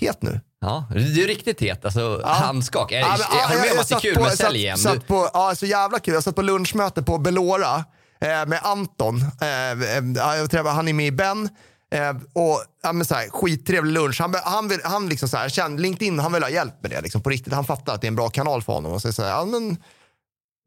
Het 0.00 0.22
nu. 0.22 0.40
Ja, 0.60 0.86
du 0.90 1.22
är 1.22 1.26
riktigt 1.26 1.60
het. 1.60 1.84
Alltså 1.84 2.22
handskak. 2.24 2.92
Är, 2.92 2.98
Ja, 3.00 3.08
men, 3.08 3.18
ja, 3.20 3.46
har 3.46 3.54
du 3.54 3.60
med 3.60 3.72
om 3.72 3.78
att 3.78 3.88
det 3.88 3.92
är 3.92 3.94
satt 3.96 4.02
kul 4.02 4.14
på- 4.14 4.22
med 4.22 4.32
sälj 4.32 4.58
igen? 4.58 4.78
Satt 4.78 5.06
på, 5.06 5.30
ja, 5.34 5.54
så 5.54 5.66
jävla 5.66 5.98
kul. 5.98 6.14
Jag 6.14 6.22
satt 6.22 6.34
på 6.36 6.42
lunchmöte 6.42 7.02
på 7.02 7.18
Belora 7.18 7.84
eh, 8.20 8.46
med 8.46 8.60
Anton. 8.62 9.16
Eh, 9.40 9.70
eh, 9.70 10.04
ja, 10.16 10.36
jag 10.36 10.50
träffade, 10.50 10.70
han 10.74 10.88
är 10.88 10.92
med 10.92 11.06
i 11.06 11.12
Ben. 11.12 11.48
Eh, 11.94 12.10
och 12.32 12.62
ja, 12.82 12.92
men 12.92 13.04
så 13.06 13.14
här, 13.14 13.28
skittrevlig 13.30 13.92
lunch. 13.92 14.20
Han, 14.20 14.34
han, 14.44 14.68
vill, 14.68 14.80
han 14.84 15.08
liksom 15.08 15.28
så 15.28 15.36
här, 15.36 15.48
kände, 15.48 15.82
LinkedIn, 15.82 16.18
han 16.18 16.32
vill 16.32 16.42
ha 16.42 16.50
hjälp 16.50 16.74
med 16.82 16.90
det 16.90 17.00
liksom, 17.00 17.22
på 17.22 17.30
riktigt. 17.30 17.52
Han 17.52 17.64
fattar 17.64 17.94
att 17.94 18.00
det 18.00 18.06
är 18.06 18.08
en 18.08 18.16
bra 18.16 18.28
kanal 18.28 18.62
för 18.62 18.72
honom. 18.72 18.92
Och 18.92 19.02
så, 19.02 19.12
så 19.12 19.22
här, 19.22 19.30
ja, 19.30 19.44
men, 19.44 19.76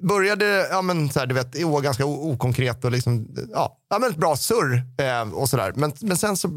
började, 0.03 0.67
ja 0.71 0.81
men 0.81 1.09
så 1.09 1.19
här, 1.19 1.25
du 1.27 1.35
vet, 1.35 1.53
ganska 1.83 2.05
okonkret 2.05 2.85
och 2.85 2.91
liksom, 2.91 3.27
ja, 3.53 3.77
ja 3.89 3.99
men 3.99 4.09
ett 4.11 4.17
bra 4.17 4.35
surr 4.35 4.83
eh, 5.01 5.33
och 5.33 5.49
sådär. 5.49 5.73
Men, 5.75 5.93
men 6.01 6.17
sen 6.17 6.37
så 6.37 6.49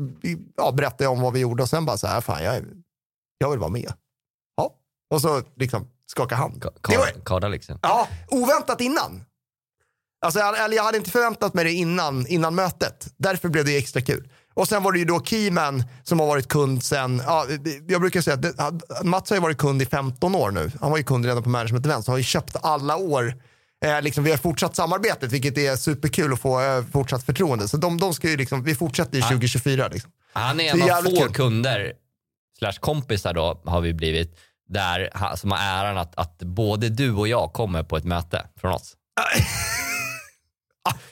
ja, 0.57 0.73
berättade 0.73 1.05
jag 1.05 1.12
om 1.12 1.21
vad 1.21 1.33
vi 1.33 1.41
gjorde 1.41 1.62
och 1.62 1.69
sen 1.69 1.85
bara 1.87 1.99
så 1.99 2.07
här, 2.07 2.21
fan 2.21 2.45
jag, 2.45 2.62
jag 3.43 3.51
vill 3.51 3.59
vara 3.61 3.71
med. 3.71 3.93
Ja, 4.57 4.75
och 5.11 5.21
så 5.21 5.43
liksom 5.57 5.89
skaka 6.07 6.35
hand. 6.35 6.67
Det 6.89 6.97
var, 6.97 7.07
Ka- 7.07 7.25
Kada 7.25 7.49
liksom. 7.49 7.79
ja, 7.83 8.09
oväntat 8.29 8.81
innan. 8.81 9.25
Alltså, 10.25 10.41
eller 10.41 10.77
jag 10.77 10.85
hade 10.85 10.99
inte 10.99 11.11
förväntat 11.11 11.55
mig 11.55 11.65
det 11.65 11.73
innan, 11.73 12.27
innan 12.27 12.55
mötet. 12.55 13.09
Därför 13.17 13.49
blev 13.49 13.65
det 13.65 13.77
extra 13.77 14.01
kul. 14.03 14.29
Och 14.55 14.69
sen 14.69 14.83
var 14.83 14.93
det 14.93 14.99
ju 14.99 15.05
då 15.05 15.21
Keyman 15.25 15.85
som 16.03 16.21
har 16.21 16.27
varit 16.27 16.49
kund 16.49 16.85
sen, 16.85 17.23
ja, 17.27 17.47
jag 17.89 18.01
brukar 18.01 18.21
säga 18.21 18.35
att 18.35 18.43
det, 18.43 19.05
Mats 19.05 19.31
har 19.31 19.37
ju 19.37 19.41
varit 19.43 19.59
kund 19.59 19.83
i 19.83 19.87
15 19.87 20.35
år 20.35 20.51
nu. 20.51 20.71
Han 20.81 20.91
var 20.91 20.99
ju 20.99 21.05
kund 21.05 21.27
redan 21.27 21.43
på 21.43 21.49
Management 21.49 21.87
Event, 21.87 22.05
så 22.05 22.11
har 22.13 22.19
ju 22.19 22.25
köpt 22.25 22.57
alla 22.63 22.97
år. 22.97 23.35
Eh, 23.85 24.03
liksom, 24.03 24.25
vi 24.25 24.31
har 24.31 24.39
fortsatt 24.39 24.77
samarbetet, 24.77 25.33
vilket 25.33 25.59
är 25.59 25.77
superkul 25.77 26.33
att 26.33 26.41
få 26.41 26.61
eh, 26.61 26.85
fortsatt 26.93 27.25
förtroende. 27.27 27.69
Så 27.69 27.77
de, 27.77 27.99
de 27.99 28.15
ska 28.15 28.29
ju 28.31 28.37
liksom, 28.37 28.63
vi 28.65 28.75
fortsätter 28.75 29.19
i 29.19 29.23
2024. 29.23 29.89
Liksom. 29.89 30.11
Han 30.33 30.61
är 30.61 30.75
en 30.75 30.83
av 30.83 31.03
få 31.03 31.33
kunder, 31.33 31.93
slash 32.59 32.73
kompisar 32.81 33.35
då, 33.35 33.63
har 33.67 33.81
vi 33.81 33.95
blivit, 33.95 34.39
där, 34.69 35.11
som 35.37 35.51
har 35.51 35.59
äran 35.59 35.99
att, 35.99 36.19
att 36.19 36.39
både 36.39 36.89
du 36.89 37.13
och 37.13 37.29
jag 37.29 37.53
kommer 37.53 37.83
på 37.83 37.97
ett 37.97 38.05
möte 38.05 38.47
från 38.61 38.73
oss. 38.73 38.93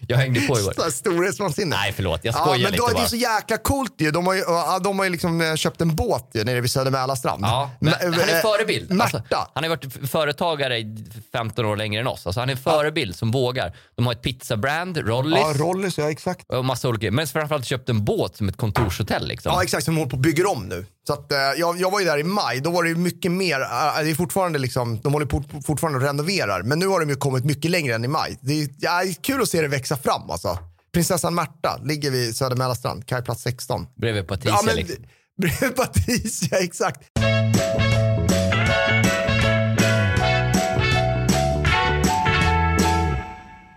Jag 0.09 0.17
hängde 0.17 0.41
på 0.41 0.59
igår. 0.59 0.91
Storhetsvansinne. 0.91 1.77
Nej, 1.77 1.93
förlåt. 1.93 2.21
Jag 2.25 2.35
Ja, 2.35 2.39
skojar 2.39 2.59
men 2.63 2.73
lite 2.73 2.77
då, 2.83 2.89
det 2.89 2.95
bara. 2.95 3.03
är 3.05 3.09
så 3.09 3.17
jäkla 3.17 3.57
coolt 3.57 3.95
ju. 3.99 4.11
De 4.11 4.27
har 4.27 4.35
ju, 4.35 4.41
ja, 4.41 4.79
de 4.79 4.99
har 4.99 5.07
ju 5.07 5.11
liksom 5.11 5.41
eh, 5.41 5.55
köpt 5.55 5.81
en 5.81 5.97
båt 5.97 6.31
ju, 6.35 6.45
nere 6.45 6.61
vid 6.61 6.71
Söder 6.71 6.91
Mälarstrand. 6.91 7.45
Ja, 7.45 7.71
han 7.81 7.89
är 7.89 8.35
eh, 8.35 8.41
förebild. 8.43 8.91
Märta. 8.91 9.17
Alltså, 9.19 9.51
han 9.55 9.65
har 9.65 9.69
varit 9.71 10.11
företagare 10.11 10.79
i 10.79 11.05
15 11.33 11.65
år 11.65 11.77
längre 11.77 12.01
än 12.01 12.07
oss. 12.07 12.27
Alltså, 12.27 12.41
han 12.41 12.51
är 12.51 12.57
förebild 12.57 13.17
som 13.17 13.31
vågar. 13.31 13.77
De 13.97 14.07
har 14.07 14.13
ett 14.13 14.23
pizzabrand, 14.23 14.97
Rollis 14.97 15.39
ja, 15.41 15.53
Rollis, 15.57 15.99
ja 15.99 16.11
exakt. 16.11 16.51
och 16.51 16.65
massa 16.65 16.89
olika. 16.89 17.11
Men 17.11 17.27
framförallt 17.27 17.67
köpt 17.67 17.89
en 17.89 18.05
båt 18.05 18.37
som 18.37 18.49
ett 18.49 18.57
kontorshotell. 18.57 19.29
Liksom. 19.29 19.53
Ja 19.55 19.63
exakt, 19.63 19.85
som 19.85 19.97
håller 19.97 20.11
på 20.11 20.17
och 20.17 20.23
bygger 20.23 20.47
om 20.51 20.69
nu. 20.69 20.87
Så 21.11 21.15
att, 21.15 21.33
eh, 21.33 21.39
jag, 21.39 21.81
jag 21.81 21.91
var 21.91 22.01
ju 22.01 22.07
där 22.07 22.19
i 22.19 22.25
maj, 22.25 22.61
då 22.61 22.71
var 22.71 22.85
det 22.85 22.95
mycket 22.95 23.33
mer, 23.33 23.61
eh, 23.61 24.03
det 24.03 24.11
är 24.11 24.15
fortfarande 24.15 24.59
liksom, 24.59 25.01
de 25.01 25.13
håller 25.13 25.27
på, 25.27 25.45
fortfarande 25.67 25.99
och 25.99 26.05
renoverar. 26.05 26.63
Men 26.63 26.79
nu 26.79 26.87
har 26.87 27.01
de 27.01 27.09
ju 27.09 27.17
kommit 27.17 27.45
mycket 27.45 27.71
längre 27.71 27.95
än 27.95 28.05
i 28.05 28.09
maj. 28.09 28.39
Det 28.41 28.63
är, 28.63 28.69
ja, 28.79 29.03
det 29.03 29.09
är 29.11 29.15
kul 29.23 29.43
att 29.43 29.49
se 29.49 29.63
det 29.63 29.69
växa 29.69 29.97
fram 29.97 30.31
alltså. 30.31 30.59
Prinsessan 30.93 31.35
Märta 31.35 31.81
ligger 31.85 32.11
vid 32.11 32.37
Söder 32.37 32.57
Mälarstrand, 32.57 33.07
kajplats 33.07 33.43
16. 33.43 33.87
Bredvid 34.01 34.29
Patricia. 34.29 34.51
Ja, 34.51 34.63
men, 34.65 34.77
liksom. 34.77 34.97
Bredvid 35.41 35.77
Patricia, 35.77 36.59
exakt. 36.59 37.01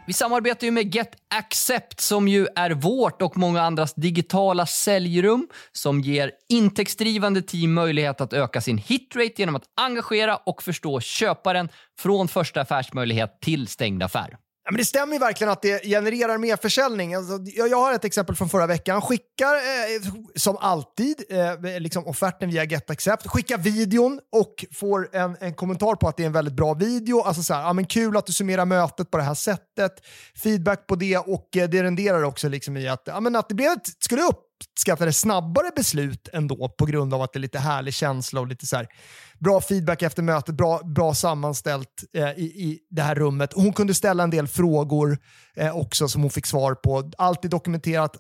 Vi 0.08 0.14
samarbetar 0.14 0.68
ju 0.68 0.72
med 0.72 0.96
Get 0.96 1.16
Accept 1.36 2.00
som 2.00 2.28
ju 2.28 2.48
är 2.56 2.72
vårt 2.72 3.22
och 3.22 3.38
många 3.38 3.62
andras 3.62 3.94
digitala 3.94 4.66
säljrum 4.66 5.48
som 5.72 6.02
ger 6.02 6.32
intäktsdrivande 6.50 7.42
team 7.42 7.74
möjlighet 7.74 8.22
att 8.22 8.34
öka 8.34 8.62
sin 8.62 8.78
hitrate 8.78 9.34
genom 9.38 9.56
att 9.56 9.64
engagera 9.82 10.36
och 10.36 10.64
förstå 10.64 11.00
köparen 11.00 11.70
från 12.00 12.28
första 12.28 12.62
affärsmöjlighet 12.62 13.42
till 13.42 13.68
stängd 13.68 14.04
affär. 14.04 14.38
Ja, 14.66 14.72
men 14.72 14.78
det 14.78 14.86
stämmer 14.86 15.14
ju 15.14 15.20
verkligen 15.20 15.54
att 15.54 15.62
det 15.62 15.84
genererar 15.86 16.38
mer 16.38 16.58
försäljning. 16.58 17.16
Alltså, 17.16 17.40
jag, 17.46 17.68
jag 17.68 17.78
har 17.78 17.94
ett 17.94 18.06
exempel 18.06 18.36
från 18.36 18.50
förra 18.50 18.68
veckan. 18.68 19.02
Skickar 19.02 19.54
eh, 19.54 20.14
som 20.36 20.58
alltid 20.58 21.24
eh, 21.30 21.80
liksom 21.80 22.08
offerten 22.08 22.50
via 22.50 22.64
Get 22.64 22.90
Accept. 22.90 23.28
Skickar 23.28 23.58
videon 23.58 24.20
och 24.32 24.66
får 24.74 25.16
en, 25.16 25.38
en 25.40 25.54
kommentar 25.54 25.96
på 25.96 26.08
att 26.08 26.18
det 26.18 26.24
är 26.24 26.28
en 26.28 26.34
väldigt 26.34 26.54
bra 26.54 26.74
video. 26.74 27.22
Alltså 27.22 27.44
så 27.44 27.54
här, 27.54 27.62
ja, 27.62 27.74
men 27.74 27.86
kul 27.86 28.18
att 28.18 28.26
du 28.26 28.34
summerar 28.34 28.66
mötet 28.66 29.12
på 29.12 29.18
det 29.18 29.24
här 29.24 29.34
sättet. 29.34 29.92
Feedback 30.44 30.88
på 30.88 30.96
det 30.96 31.18
och 31.18 31.58
eh, 31.58 31.70
det 31.70 31.84
renderar 31.84 32.24
också 32.24 32.50
liksom 32.50 32.78
i 32.78 32.88
att, 32.88 33.04
ja, 33.06 33.20
men 33.20 33.36
att 33.36 33.50
det 33.50 33.56
blev 33.56 33.72
ett, 33.72 33.88
skulle 34.00 34.22
upp 34.22 34.53
skaffade 34.86 35.14
snabbare 35.14 35.72
beslut 35.76 36.30
ändå 36.34 36.70
på 36.78 36.86
grund 36.86 37.14
av 37.14 37.22
att 37.22 37.34
det 37.34 37.38
är 37.38 37.42
lite 37.42 37.60
härlig 37.60 37.94
känsla 37.94 38.42
och 38.42 38.48
lite 38.48 38.66
så 38.66 38.76
här 38.76 38.88
bra 39.40 39.62
feedback 39.62 40.02
efter 40.02 40.24
mötet, 40.24 40.56
bra, 40.56 40.80
bra 40.84 41.14
sammanställt 41.14 42.04
eh, 42.14 42.32
i, 42.32 42.44
i 42.44 42.80
det 42.90 43.02
här 43.02 43.16
rummet. 43.16 43.54
Hon 43.54 43.74
kunde 43.74 43.94
ställa 43.94 44.24
en 44.24 44.30
del 44.30 44.48
frågor 44.48 45.18
eh, 45.56 45.78
också 45.78 46.08
som 46.08 46.22
hon 46.22 46.32
fick 46.32 46.46
svar 46.46 46.76
på. 46.76 47.12
Allt 47.18 47.46
är 47.46 47.50
dokumenterat. 47.50 48.18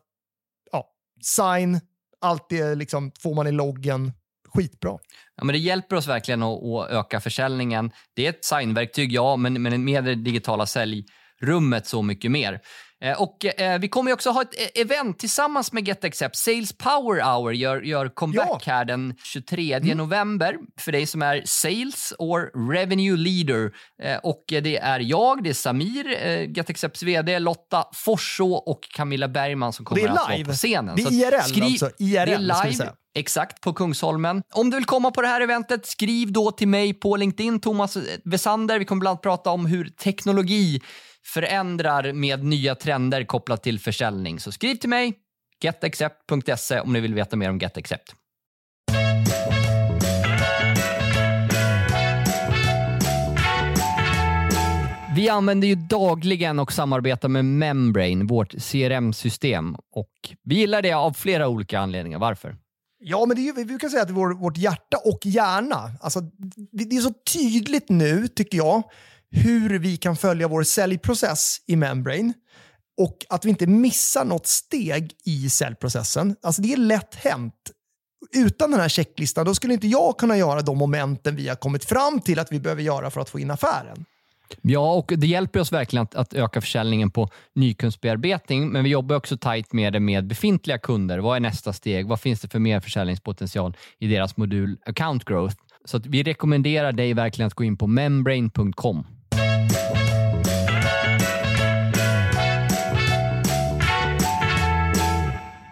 Ja, 0.71 0.85
sign, 1.21 1.79
allt 2.21 2.49
det 2.49 2.59
eh, 2.59 2.75
liksom 2.75 3.11
får 3.19 3.35
man 3.35 3.47
i 3.47 3.51
loggen. 3.51 4.11
Skitbra. 4.53 4.97
Ja, 5.35 5.43
men 5.43 5.53
det 5.53 5.59
hjälper 5.59 5.95
oss 5.95 6.07
verkligen 6.07 6.43
att, 6.43 6.63
att 6.63 6.89
öka 6.89 7.21
försäljningen. 7.21 7.91
Det 8.15 8.25
är 8.25 8.29
ett 8.29 8.45
signverktyg, 8.45 9.11
ja, 9.11 9.35
men, 9.35 9.61
men 9.61 9.83
med 9.83 10.03
det 10.03 10.15
digitala 10.15 10.65
säljrummet 10.65 11.87
så 11.87 12.01
mycket 12.01 12.31
mer. 12.31 12.61
Eh, 13.03 13.21
och 13.21 13.45
eh, 13.61 13.79
Vi 13.79 13.87
kommer 13.89 14.13
också 14.13 14.29
ha 14.29 14.41
ett 14.41 14.59
eh, 14.75 14.81
event 14.81 15.19
tillsammans 15.19 15.71
med 15.73 15.87
GetAccept. 15.87 16.35
Sales 16.35 16.73
Power 16.77 17.21
Hour 17.21 17.53
gör, 17.53 17.81
gör 17.81 18.09
comeback 18.09 18.67
här 18.67 18.85
den 18.85 19.15
23 19.23 19.79
november 19.79 20.57
för 20.79 20.91
dig 20.91 21.05
som 21.05 21.21
är 21.21 21.41
sales 21.45 22.13
or 22.19 22.71
revenue 22.73 23.17
leader. 23.17 23.71
Eh, 24.03 24.17
och 24.17 24.43
Det 24.47 24.77
är 24.77 24.99
jag, 24.99 25.43
det 25.43 25.49
är 25.49 25.53
Samir, 25.53 26.17
eh, 26.25 26.51
GetAccepts 26.51 27.03
VD, 27.03 27.39
Lotta 27.39 27.85
Forså 27.93 28.53
och 28.53 28.79
Camilla 28.93 29.27
Bergman 29.27 29.73
som 29.73 29.85
kommer 29.85 30.01
Det 30.01 30.07
är 30.07 30.11
att 30.11 30.29
vara 30.29 30.45
på 30.45 30.53
scenen. 30.53 30.95
Det 30.95 31.01
är 31.01 31.11
IRL 31.11 31.41
skriv- 31.41 31.63
alltså. 31.63 31.89
IRL, 31.99 32.25
det 32.47 32.53
är 32.53 32.69
live. 32.71 32.89
Exakt, 33.15 33.61
på 33.61 33.73
Kungsholmen. 33.73 34.43
Om 34.53 34.69
du 34.69 34.77
vill 34.77 34.85
komma 34.85 35.11
på 35.11 35.21
det 35.21 35.27
här 35.27 35.41
eventet, 35.41 35.85
skriv 35.85 36.31
då 36.31 36.51
till 36.51 36.67
mig 36.67 36.93
på 36.93 37.15
LinkedIn, 37.15 37.59
Thomas 37.59 37.97
Vesander. 38.23 38.79
Vi 38.79 38.85
kommer 38.85 38.99
bland 38.99 39.11
annat 39.11 39.21
prata 39.21 39.49
om 39.49 39.65
hur 39.65 39.85
teknologi 39.85 40.81
förändrar 41.25 42.13
med 42.13 42.43
nya 42.43 42.75
trender 42.75 43.23
kopplat 43.23 43.63
till 43.63 43.79
försäljning. 43.79 44.39
Så 44.39 44.51
skriv 44.51 44.75
till 44.75 44.89
mig, 44.89 45.13
getaccept.se 45.63 46.79
om 46.79 46.93
ni 46.93 46.99
vill 46.99 47.13
veta 47.13 47.35
mer 47.35 47.49
om 47.49 47.59
GetAccept. 47.59 48.15
Vi 55.15 55.29
använder 55.29 55.67
ju 55.67 55.75
dagligen 55.75 56.59
och 56.59 56.71
samarbetar 56.73 57.29
med 57.29 57.45
Membrane, 57.45 58.23
vårt 58.25 58.51
CRM-system. 58.51 59.75
Och 59.95 60.09
vi 60.43 60.55
gillar 60.55 60.81
det 60.81 60.93
av 60.93 61.13
flera 61.13 61.47
olika 61.47 61.79
anledningar. 61.79 62.19
Varför? 62.19 62.55
Ja, 62.99 63.25
men 63.25 63.35
det 63.35 63.41
är, 63.41 63.43
ju- 63.43 63.53
vi 63.53 63.65
brukar 63.65 63.89
säga 63.89 64.01
att 64.01 64.07
det 64.07 64.11
är 64.11 64.15
vår, 64.15 64.33
vårt 64.33 64.57
hjärta 64.57 64.97
och 65.05 65.19
hjärna. 65.25 65.91
Alltså, 66.01 66.19
det, 66.71 66.85
det 66.89 66.95
är 66.95 67.01
så 67.01 67.13
tydligt 67.33 67.89
nu, 67.89 68.27
tycker 68.27 68.57
jag, 68.57 68.83
hur 69.33 69.79
vi 69.79 69.97
kan 69.97 70.15
följa 70.15 70.47
vår 70.47 70.63
säljprocess 70.63 71.57
i 71.67 71.75
Membrane 71.75 72.33
och 72.97 73.17
att 73.29 73.45
vi 73.45 73.49
inte 73.49 73.67
missar 73.67 74.25
något 74.25 74.47
steg 74.47 75.11
i 75.25 75.49
säljprocessen. 75.49 76.35
Alltså, 76.41 76.61
det 76.61 76.73
är 76.73 76.77
lätt 76.77 77.15
hänt. 77.15 77.53
Utan 78.35 78.71
den 78.71 78.79
här 78.79 78.89
checklistan 78.89 79.45
då 79.45 79.55
skulle 79.55 79.73
inte 79.73 79.87
jag 79.87 80.17
kunna 80.17 80.37
göra 80.37 80.61
de 80.61 80.77
momenten 80.77 81.35
vi 81.35 81.47
har 81.47 81.55
kommit 81.55 81.85
fram 81.85 82.19
till 82.21 82.39
att 82.39 82.51
vi 82.51 82.59
behöver 82.59 82.81
göra 82.81 83.11
för 83.11 83.21
att 83.21 83.29
få 83.29 83.39
in 83.39 83.51
affären. 83.51 84.05
Ja, 84.61 84.93
och 84.93 85.13
det 85.17 85.27
hjälper 85.27 85.59
oss 85.59 85.71
verkligen 85.71 86.03
att, 86.03 86.15
att 86.15 86.33
öka 86.33 86.61
försäljningen 86.61 87.11
på 87.11 87.29
nykundsbearbetning, 87.55 88.69
men 88.69 88.83
vi 88.83 88.89
jobbar 88.89 89.15
också 89.15 89.37
tajt 89.37 89.73
med 89.73 89.93
det 89.93 89.99
med 89.99 90.27
befintliga 90.27 90.77
kunder. 90.77 91.19
Vad 91.19 91.35
är 91.35 91.39
nästa 91.39 91.73
steg? 91.73 92.07
Vad 92.07 92.19
finns 92.19 92.41
det 92.41 92.47
för 92.47 92.59
mer 92.59 92.79
försäljningspotential 92.79 93.77
i 93.99 94.07
deras 94.07 94.37
modul 94.37 94.77
Account 94.85 95.25
Growth? 95.25 95.55
Så 95.85 95.97
att 95.97 96.05
vi 96.05 96.23
rekommenderar 96.23 96.91
dig 96.91 97.13
verkligen 97.13 97.47
att 97.47 97.53
gå 97.53 97.63
in 97.63 97.77
på 97.77 97.87
membrane.com. 97.87 99.05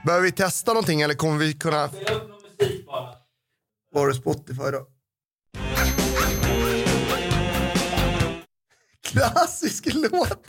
Behöver 0.06 0.26
vi 0.26 0.32
testa 0.32 0.74
någonting 0.74 1.02
eller 1.02 1.14
kommer 1.14 1.38
vi 1.38 1.54
kunna... 1.54 1.90
Var 3.94 4.08
det 4.08 4.14
Spotify 4.14 4.72
då? 4.72 4.88
Klassisk 9.08 9.88
låt! 9.94 10.46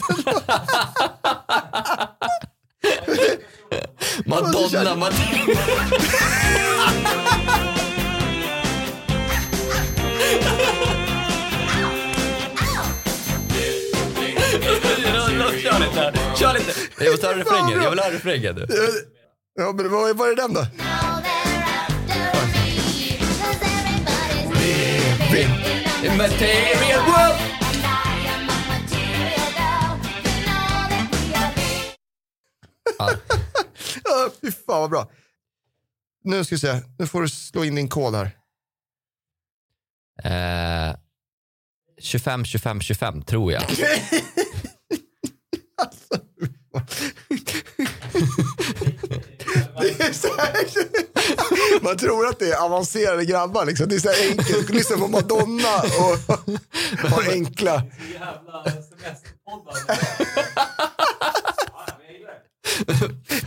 Madonna, 4.27 4.95
Madonna. 4.97 5.13
Kör 15.63 15.79
lite, 15.81 16.13
kör 16.39 16.53
lite. 16.55 16.73
Jag 16.99 17.11
måste 17.11 17.27
höra 17.27 17.39
refrängen. 17.39 17.83
Jag 17.83 17.91
vill 17.91 17.99
höra 17.99 18.15
refrängen. 18.15 18.67
Ja, 19.55 19.73
men 19.73 19.91
vad 19.91 20.17
var 20.17 20.29
är 20.29 20.37
den 20.37 20.55
då? 20.55 20.67
Material 26.17 27.05
world. 27.07 27.39
Ja, 32.99 33.11
Ja, 34.05 34.31
fy 34.41 34.51
fan 34.51 34.81
vad 34.81 34.91
bra. 34.91 35.11
Nu 36.25 36.45
ska 36.45 36.55
vi 36.55 36.59
se, 36.59 36.81
nu 36.99 37.07
får 37.07 37.23
du 37.23 37.29
slå 37.29 37.65
in 37.65 37.75
din 37.75 37.89
kod 37.89 38.15
här. 38.15 38.31
Eh, 40.25 40.97
25, 42.01 42.45
25, 42.45 42.81
25 42.81 43.23
tror 43.23 43.53
jag. 43.53 43.63
Det 43.69 43.73
är 43.73 43.77
så 46.09 46.15
här, 46.15 47.22
man 51.83 51.97
tror 51.97 52.27
att 52.27 52.39
det 52.39 52.53
är 52.53 52.65
avancerade 52.65 53.25
grabbar. 53.25 53.65
Liksom. 53.65 53.89
Det 53.89 53.95
är 53.95 53.99
så 53.99 54.09
här 54.09 54.31
enkelt. 54.31 54.71
Lyssna 54.71 54.97
på 54.97 55.09
Madonna 55.09 55.79
och, 55.79 56.19
och 57.19 57.23
enkla. 57.33 57.83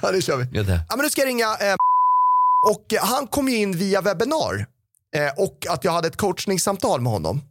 Ja, 0.01 0.11
det 0.11 0.21
kör 0.21 0.37
vi. 0.37 0.47
Ja, 0.89 0.95
men 0.95 1.03
nu 1.03 1.09
ska 1.09 1.21
jag 1.21 1.27
ringa. 1.27 1.45
Eh, 1.45 1.75
och 2.67 2.93
han 3.01 3.27
kom 3.27 3.49
ju 3.49 3.57
in 3.57 3.77
via 3.77 4.01
webbinar. 4.01 4.65
Eh, 5.15 5.31
och 5.37 5.65
att 5.69 5.83
jag 5.83 5.91
hade 5.91 6.07
ett 6.07 6.17
coachningssamtal 6.17 7.01
med 7.01 7.11
honom. 7.11 7.41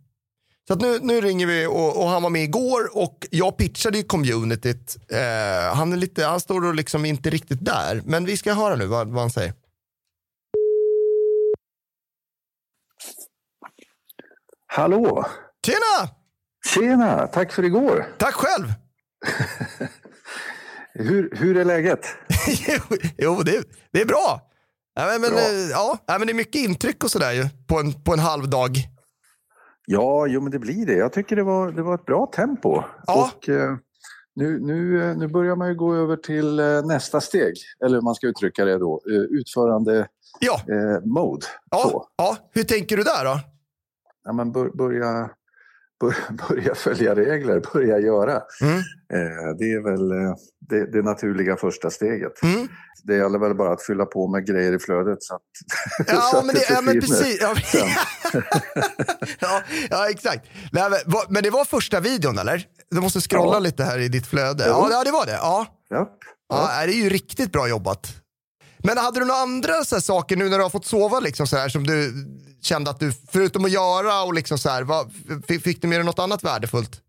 Så 0.68 0.74
nu, 0.74 0.98
nu 1.02 1.20
ringer 1.20 1.46
vi 1.46 1.66
och, 1.66 2.02
och 2.02 2.08
han 2.08 2.22
var 2.22 2.30
med 2.30 2.42
igår 2.42 2.96
och 2.98 3.26
jag 3.30 3.56
pitchade 3.56 3.98
ju 3.98 4.04
communityt. 4.04 4.96
Eh, 5.10 5.74
han, 5.76 5.92
är 5.92 5.96
lite, 5.96 6.24
han 6.24 6.40
står 6.40 6.64
och 6.64 6.74
liksom 6.74 7.04
inte 7.04 7.30
riktigt 7.30 7.64
där. 7.64 8.02
Men 8.04 8.24
vi 8.24 8.36
ska 8.36 8.52
höra 8.52 8.76
nu 8.76 8.86
vad, 8.86 9.08
vad 9.08 9.20
han 9.20 9.30
säger. 9.30 9.52
Hallå! 14.66 15.26
Tjena! 15.66 16.10
Tjena! 16.74 17.26
Tack 17.26 17.52
för 17.52 17.64
igår. 17.64 18.06
Tack 18.18 18.34
själv! 18.34 18.72
Hur, 20.94 21.36
hur 21.36 21.56
är 21.56 21.64
läget? 21.64 22.06
jo, 23.18 23.42
det, 23.42 23.64
det 23.90 24.00
är 24.00 24.04
bra. 24.04 24.50
Ja, 24.94 25.06
men, 25.20 25.30
Bra. 25.30 25.40
eh, 25.40 25.68
ja, 25.70 25.98
men 26.06 26.26
det 26.26 26.32
är 26.32 26.34
mycket 26.34 26.60
intryck 26.60 27.04
och 27.04 27.10
sådär 27.10 27.32
ju 27.32 27.48
på 27.66 27.80
en, 27.80 28.02
på 28.02 28.12
en 28.12 28.18
halv 28.18 28.48
dag. 28.48 28.88
Ja, 29.86 30.26
jo 30.26 30.40
men 30.40 30.50
det 30.52 30.58
blir 30.58 30.86
det. 30.86 30.94
Jag 30.94 31.12
tycker 31.12 31.36
det 31.36 31.42
var, 31.42 31.72
det 31.72 31.82
var 31.82 31.94
ett 31.94 32.04
bra 32.06 32.26
tempo. 32.34 32.82
Ja. 33.06 33.30
Och, 33.36 33.48
eh, 33.48 33.76
nu, 34.36 34.60
nu, 34.60 35.02
eh, 35.10 35.16
nu 35.16 35.28
börjar 35.28 35.56
man 35.56 35.68
ju 35.68 35.74
gå 35.74 35.94
över 35.94 36.16
till 36.16 36.58
eh, 36.60 36.66
nästa 36.86 37.20
steg, 37.20 37.54
eller 37.84 37.94
hur 37.94 38.02
man 38.02 38.14
ska 38.14 38.26
uttrycka 38.26 38.64
det 38.64 38.78
då. 38.78 39.00
Eh, 39.10 39.38
utförande 39.40 40.08
Ja, 40.40 40.60
eh, 40.68 41.00
mode. 41.04 41.46
ja, 41.70 41.78
Så. 41.78 42.06
ja. 42.16 42.36
Hur 42.52 42.62
tänker 42.64 42.96
du 42.96 43.02
där 43.02 43.24
då? 43.24 43.40
Ja, 44.24 44.32
men 44.32 44.52
bör, 44.52 44.68
börja, 44.74 45.00
bör, 45.12 45.30
börja 46.48 46.74
följa 46.74 47.14
regler, 47.14 47.62
börja 47.72 47.98
göra. 47.98 48.42
Mm. 48.62 48.78
Eh, 49.12 49.56
det 49.58 49.72
är 49.72 49.82
väl 49.82 50.10
eh, 50.10 50.34
det, 50.68 50.92
det 50.92 51.02
naturliga 51.02 51.56
första 51.56 51.90
steget. 51.90 52.42
Mm. 52.42 52.68
Det 53.04 53.16
gäller 53.16 53.38
väl 53.38 53.54
bara 53.54 53.72
att 53.72 53.82
fylla 53.82 54.06
på 54.06 54.28
med 54.28 54.46
grejer 54.46 54.72
i 54.72 54.78
flödet 54.78 55.22
så 55.22 55.34
att, 55.34 55.42
så 56.08 56.14
Ja, 56.14 56.38
att 56.38 56.46
men, 56.46 56.54
det, 56.54 56.70
ja, 56.70 56.80
men 56.80 57.00
precis. 57.00 57.38
Ja, 57.40 57.54
ja, 59.40 59.62
ja, 59.90 60.10
exakt. 60.10 60.46
Nej, 60.72 60.90
men, 61.28 61.42
det 61.42 61.50
var 61.50 61.64
första 61.64 62.00
videon 62.00 62.38
eller? 62.38 62.66
Du 62.90 63.00
måste 63.00 63.20
scrolla 63.20 63.52
Ja. 63.52 63.58
lite 63.58 63.84
här 63.84 63.98
i 63.98 64.08
ditt 64.08 64.26
flöde. 64.26 64.66
Ja, 64.66 64.88
ja, 64.90 65.04
det 65.04 65.10
var 65.10 65.26
det. 65.26 65.32
Ja. 65.32 65.66
Ja. 65.88 66.10
Ja. 66.48 66.86
det 66.86 66.92
är 66.92 67.02
ju 67.02 67.08
riktigt 67.08 67.52
bra 67.52 67.68
jobbat. 67.68 68.23
Men 68.86 68.98
hade 68.98 69.20
du 69.20 69.26
några 69.26 69.40
andra 69.40 69.84
så 69.84 69.94
här, 69.94 70.00
saker 70.00 70.36
nu 70.36 70.48
när 70.48 70.56
du 70.58 70.62
har 70.62 70.70
fått 70.70 70.86
sova 70.86 71.20
liksom, 71.20 71.46
så 71.46 71.56
här, 71.56 71.68
som 71.68 71.84
du 71.86 72.12
kände 72.62 72.90
att 72.90 73.00
du, 73.00 73.12
förutom 73.32 73.64
att 73.64 73.70
göra 73.70 74.22
och 74.22 74.34
liksom 74.34 74.58
så 74.58 74.68
här, 74.68 74.82
vad, 74.82 75.12
fick 75.64 75.82
du 75.82 75.88
med 75.88 75.98
dig 75.98 76.04
något 76.04 76.18
annat 76.18 76.44
värdefullt? 76.44 77.00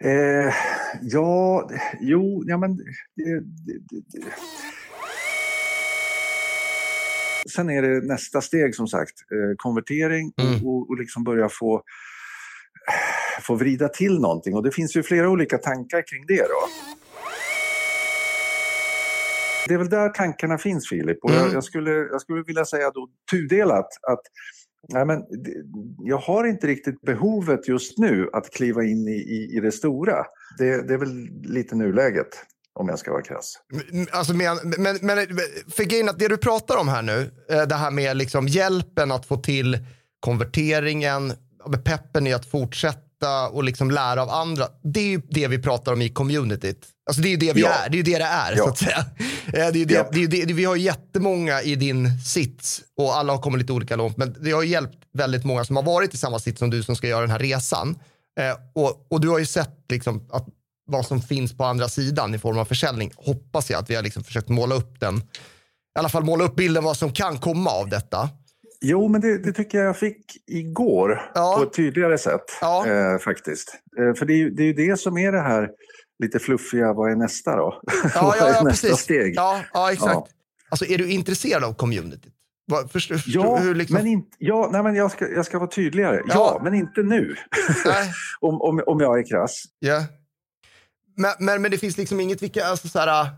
Eh, 0.00 0.54
ja, 1.02 1.70
jo, 2.00 2.42
ja 2.46 2.58
men... 2.58 2.76
Det, 2.76 3.40
det, 3.40 3.78
det, 3.88 4.00
det. 4.08 4.24
Sen 7.54 7.70
är 7.70 7.82
det 7.82 8.06
nästa 8.06 8.40
steg 8.40 8.74
som 8.74 8.86
sagt, 8.88 9.12
eh, 9.32 9.56
konvertering 9.56 10.32
och, 10.36 10.44
Mm. 10.44 10.66
och, 10.66 10.90
och 10.90 10.98
liksom 10.98 11.24
börja 11.24 11.48
få, 11.48 11.82
få 13.42 13.54
vrida 13.54 13.88
till 13.88 14.20
någonting. 14.20 14.54
Och 14.54 14.62
det 14.62 14.70
finns 14.70 14.96
ju 14.96 15.02
flera 15.02 15.28
olika 15.28 15.58
tankar 15.58 16.02
kring 16.06 16.26
det 16.26 16.42
då. 16.42 16.68
Det 19.68 19.74
är 19.74 19.78
väl 19.78 19.88
där 19.88 20.08
tankarna 20.08 20.58
finns 20.58 20.88
Filip. 20.88 21.18
Och 21.22 21.30
Mm. 21.30 21.42
jag, 21.42 21.54
jag, 21.54 21.64
skulle, 21.64 21.90
jag 21.90 22.20
skulle 22.20 22.42
vilja 22.42 22.64
säga 22.64 22.90
då 22.90 23.08
tudelat 23.30 23.88
att 24.08 24.20
Nej, 24.88 25.06
men 25.06 25.22
jag 25.98 26.18
har 26.18 26.44
inte 26.44 26.66
riktigt 26.66 27.00
behovet 27.00 27.68
just 27.68 27.98
nu 27.98 28.30
att 28.32 28.50
kliva 28.50 28.84
in 28.84 29.08
i, 29.08 29.12
i, 29.12 29.56
i 29.56 29.60
det 29.60 29.72
stora. 29.72 30.24
Det, 30.58 30.88
det 30.88 30.94
är 30.94 30.98
väl 30.98 31.28
lite 31.42 31.74
nuläget, 31.74 32.28
om 32.74 32.88
jag 32.88 32.98
ska 32.98 33.12
vara 33.12 33.22
krass. 33.22 33.54
Alltså, 34.10 34.34
men, 34.34 34.56
men, 34.78 34.98
men 35.02 35.18
för 35.76 35.84
grejen 35.84 36.08
att 36.08 36.18
det 36.18 36.28
du 36.28 36.36
pratar 36.36 36.76
om 36.76 36.88
här 36.88 37.02
nu, 37.02 37.30
eh, 37.50 37.62
det 37.62 37.74
här 37.74 37.90
med 37.90 38.16
liksom 38.16 38.48
hjälpen 38.48 39.12
att 39.12 39.26
få 39.26 39.36
till 39.36 39.78
konverteringen, 40.20 41.32
peppen 41.84 42.26
i 42.26 42.32
att 42.32 42.46
fortsätta 42.46 42.98
och 43.48 43.64
liksom 43.64 43.90
lära 43.90 44.22
av 44.22 44.30
andra. 44.30 44.68
Det 44.82 45.00
är 45.00 45.04
ju 45.08 45.22
det 45.30 45.48
vi 45.48 45.58
pratar 45.58 45.92
om 45.92 46.02
i 46.02 46.08
communityt. 46.08 46.86
Alltså 47.06 47.22
det 47.22 47.28
är 47.28 47.30
ju 47.30 47.36
det 47.36 47.52
vi 47.52 47.60
Ja. 47.60 47.68
är, 47.68 47.88
det 47.90 47.94
är 47.94 47.96
ju 47.96 48.02
det 48.02 48.18
det 48.18 48.24
är 48.24 48.52
Ja. 48.56 48.64
så 48.64 48.68
att 48.68 48.78
säga. 48.78 49.04
Eh, 49.46 49.52
Det 49.52 49.82
är 49.82 49.86
det, 49.86 49.94
Ja. 49.94 50.08
det 50.12 50.22
är 50.24 50.46
det, 50.46 50.52
vi 50.52 50.64
har 50.64 50.76
jättemånga 50.76 51.62
i 51.62 51.74
din 51.74 52.20
sits 52.20 52.80
och 52.96 53.16
alla 53.16 53.32
har 53.32 53.42
kommit 53.42 53.60
lite 53.60 53.72
olika 53.72 53.96
långt. 53.96 54.16
Men 54.16 54.36
det 54.40 54.50
har 54.50 54.62
hjälpt 54.62 54.98
väldigt 55.14 55.44
många 55.44 55.64
som 55.64 55.76
har 55.76 55.82
varit 55.82 56.14
i 56.14 56.16
samma 56.16 56.38
sits 56.38 56.58
som 56.58 56.70
du 56.70 56.82
som 56.82 56.96
ska 56.96 57.08
göra 57.08 57.20
den 57.20 57.30
här 57.30 57.38
resan. 57.38 57.98
Eh, 58.40 58.56
och, 58.82 59.06
och 59.10 59.20
du 59.20 59.28
har 59.28 59.38
ju 59.38 59.46
sett 59.46 59.76
liksom 59.88 60.28
att 60.32 60.46
vad 60.86 61.06
som 61.06 61.22
finns 61.22 61.56
på 61.56 61.64
andra 61.64 61.88
sidan 61.88 62.34
i 62.34 62.38
form 62.38 62.58
av 62.58 62.64
försäljning. 62.64 63.12
Hoppas 63.16 63.70
jag 63.70 63.78
att 63.82 63.90
vi 63.90 63.94
har 63.94 64.02
liksom 64.02 64.24
försökt 64.24 64.48
måla 64.48 64.74
upp 64.74 65.00
den. 65.00 65.18
I 65.18 65.98
alla 65.98 66.08
fall 66.08 66.24
måla 66.24 66.44
upp 66.44 66.56
bilden 66.56 66.84
vad 66.84 66.96
som 66.96 67.12
kan 67.12 67.38
komma 67.38 67.70
av 67.70 67.88
detta. 67.88 68.28
Jo, 68.82 69.08
men 69.08 69.20
det, 69.20 69.38
det 69.38 69.52
tycker 69.52 69.78
jag 69.78 69.86
jag 69.86 69.96
fick 69.98 70.36
igår 70.46 71.30
Ja. 71.34 71.54
på 71.58 71.62
ett 71.62 71.72
tydligare 71.72 72.18
sätt. 72.18 72.44
Ja. 72.60 72.86
Eh, 72.86 73.18
faktiskt. 73.18 73.74
Eh, 73.98 74.14
för 74.14 74.26
det 74.26 74.32
är, 74.32 74.36
ju, 74.36 74.50
det 74.50 74.62
är 74.62 74.66
ju 74.66 74.72
det 74.72 74.96
som 74.96 75.18
är 75.18 75.32
det 75.32 75.40
här 75.40 75.70
lite 76.22 76.38
fluffiga, 76.38 76.92
vad 76.92 77.10
är 77.12 77.16
nästa 77.16 77.56
då? 77.56 77.80
Ja, 78.14 78.22
vad 78.22 78.36
ja, 78.38 78.46
är 78.46 78.64
nästa 78.64 78.88
precis. 78.88 79.04
steg? 79.04 79.34
Ja, 79.36 79.60
ja 79.72 79.92
exakt. 79.92 80.12
Ja. 80.14 80.26
Alltså 80.68 80.84
är 80.86 80.98
du 80.98 81.10
intresserad 81.10 81.64
av 81.64 81.74
communityt? 81.74 82.32
Förstår, 82.92 83.14
förstår, 83.16 83.44
Ja, 83.44 83.56
hur 83.56 83.74
liksom, 83.74 83.96
men, 83.96 84.06
inte, 84.06 84.36
ja 84.38 84.68
nej, 84.72 84.82
men 84.82 84.94
jag, 84.94 85.10
ska, 85.10 85.28
jag 85.28 85.46
ska 85.46 85.58
vara 85.58 85.70
tydligare. 85.70 86.16
Ja, 86.16 86.22
Ja. 86.34 86.60
men 86.64 86.74
inte 86.74 87.02
nu. 87.02 87.36
Om, 88.40 88.60
om, 88.62 88.82
om 88.86 89.00
jag 89.00 89.18
är 89.18 89.28
krass. 89.28 89.64
Ja. 89.78 90.04
Men, 91.16 91.32
men, 91.38 91.62
men 91.62 91.70
det 91.70 91.78
finns 91.78 91.96
liksom 91.98 92.20
inget, 92.20 92.42
vilka, 92.42 92.64
alltså 92.64 92.88
så 92.88 92.98
här, 92.98 93.30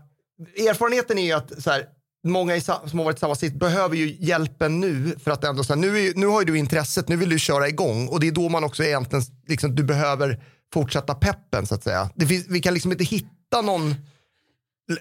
erfarenheten 0.69 1.17
är 1.17 1.25
ju 1.25 1.31
att 1.31 1.63
så 1.63 1.71
här, 1.71 1.85
många 2.25 2.61
som 2.61 2.99
har 2.99 3.03
varit 3.03 3.17
i 3.17 3.19
samma 3.19 3.35
sitt 3.35 3.53
behöver 3.53 3.95
ju 3.95 4.17
hjälpen 4.19 4.79
nu 4.79 5.15
för 5.23 5.31
att 5.31 5.43
ändå 5.43 5.63
så 5.63 5.73
här, 5.73 5.81
nu, 5.81 5.99
är, 5.99 6.13
nu 6.15 6.27
har 6.27 6.41
ju 6.41 6.45
du 6.45 6.57
intresset, 6.57 7.09
nu 7.09 7.15
vill 7.15 7.29
du 7.29 7.39
köra 7.39 7.67
igång 7.67 8.07
och 8.07 8.19
det 8.19 8.27
är 8.27 8.31
då 8.31 8.49
man 8.49 8.63
också 8.63 8.83
egentligen, 8.83 9.25
liksom, 9.47 9.75
du 9.75 9.83
behöver 9.83 10.43
fortsätta 10.73 11.15
peppen 11.15 11.65
så 11.67 11.75
att 11.75 11.83
säga. 11.83 12.09
Finns, 12.27 12.45
vi 12.49 12.59
kan 12.59 12.73
liksom 12.73 12.91
inte 12.91 13.03
hitta 13.03 13.61
någon 13.63 13.95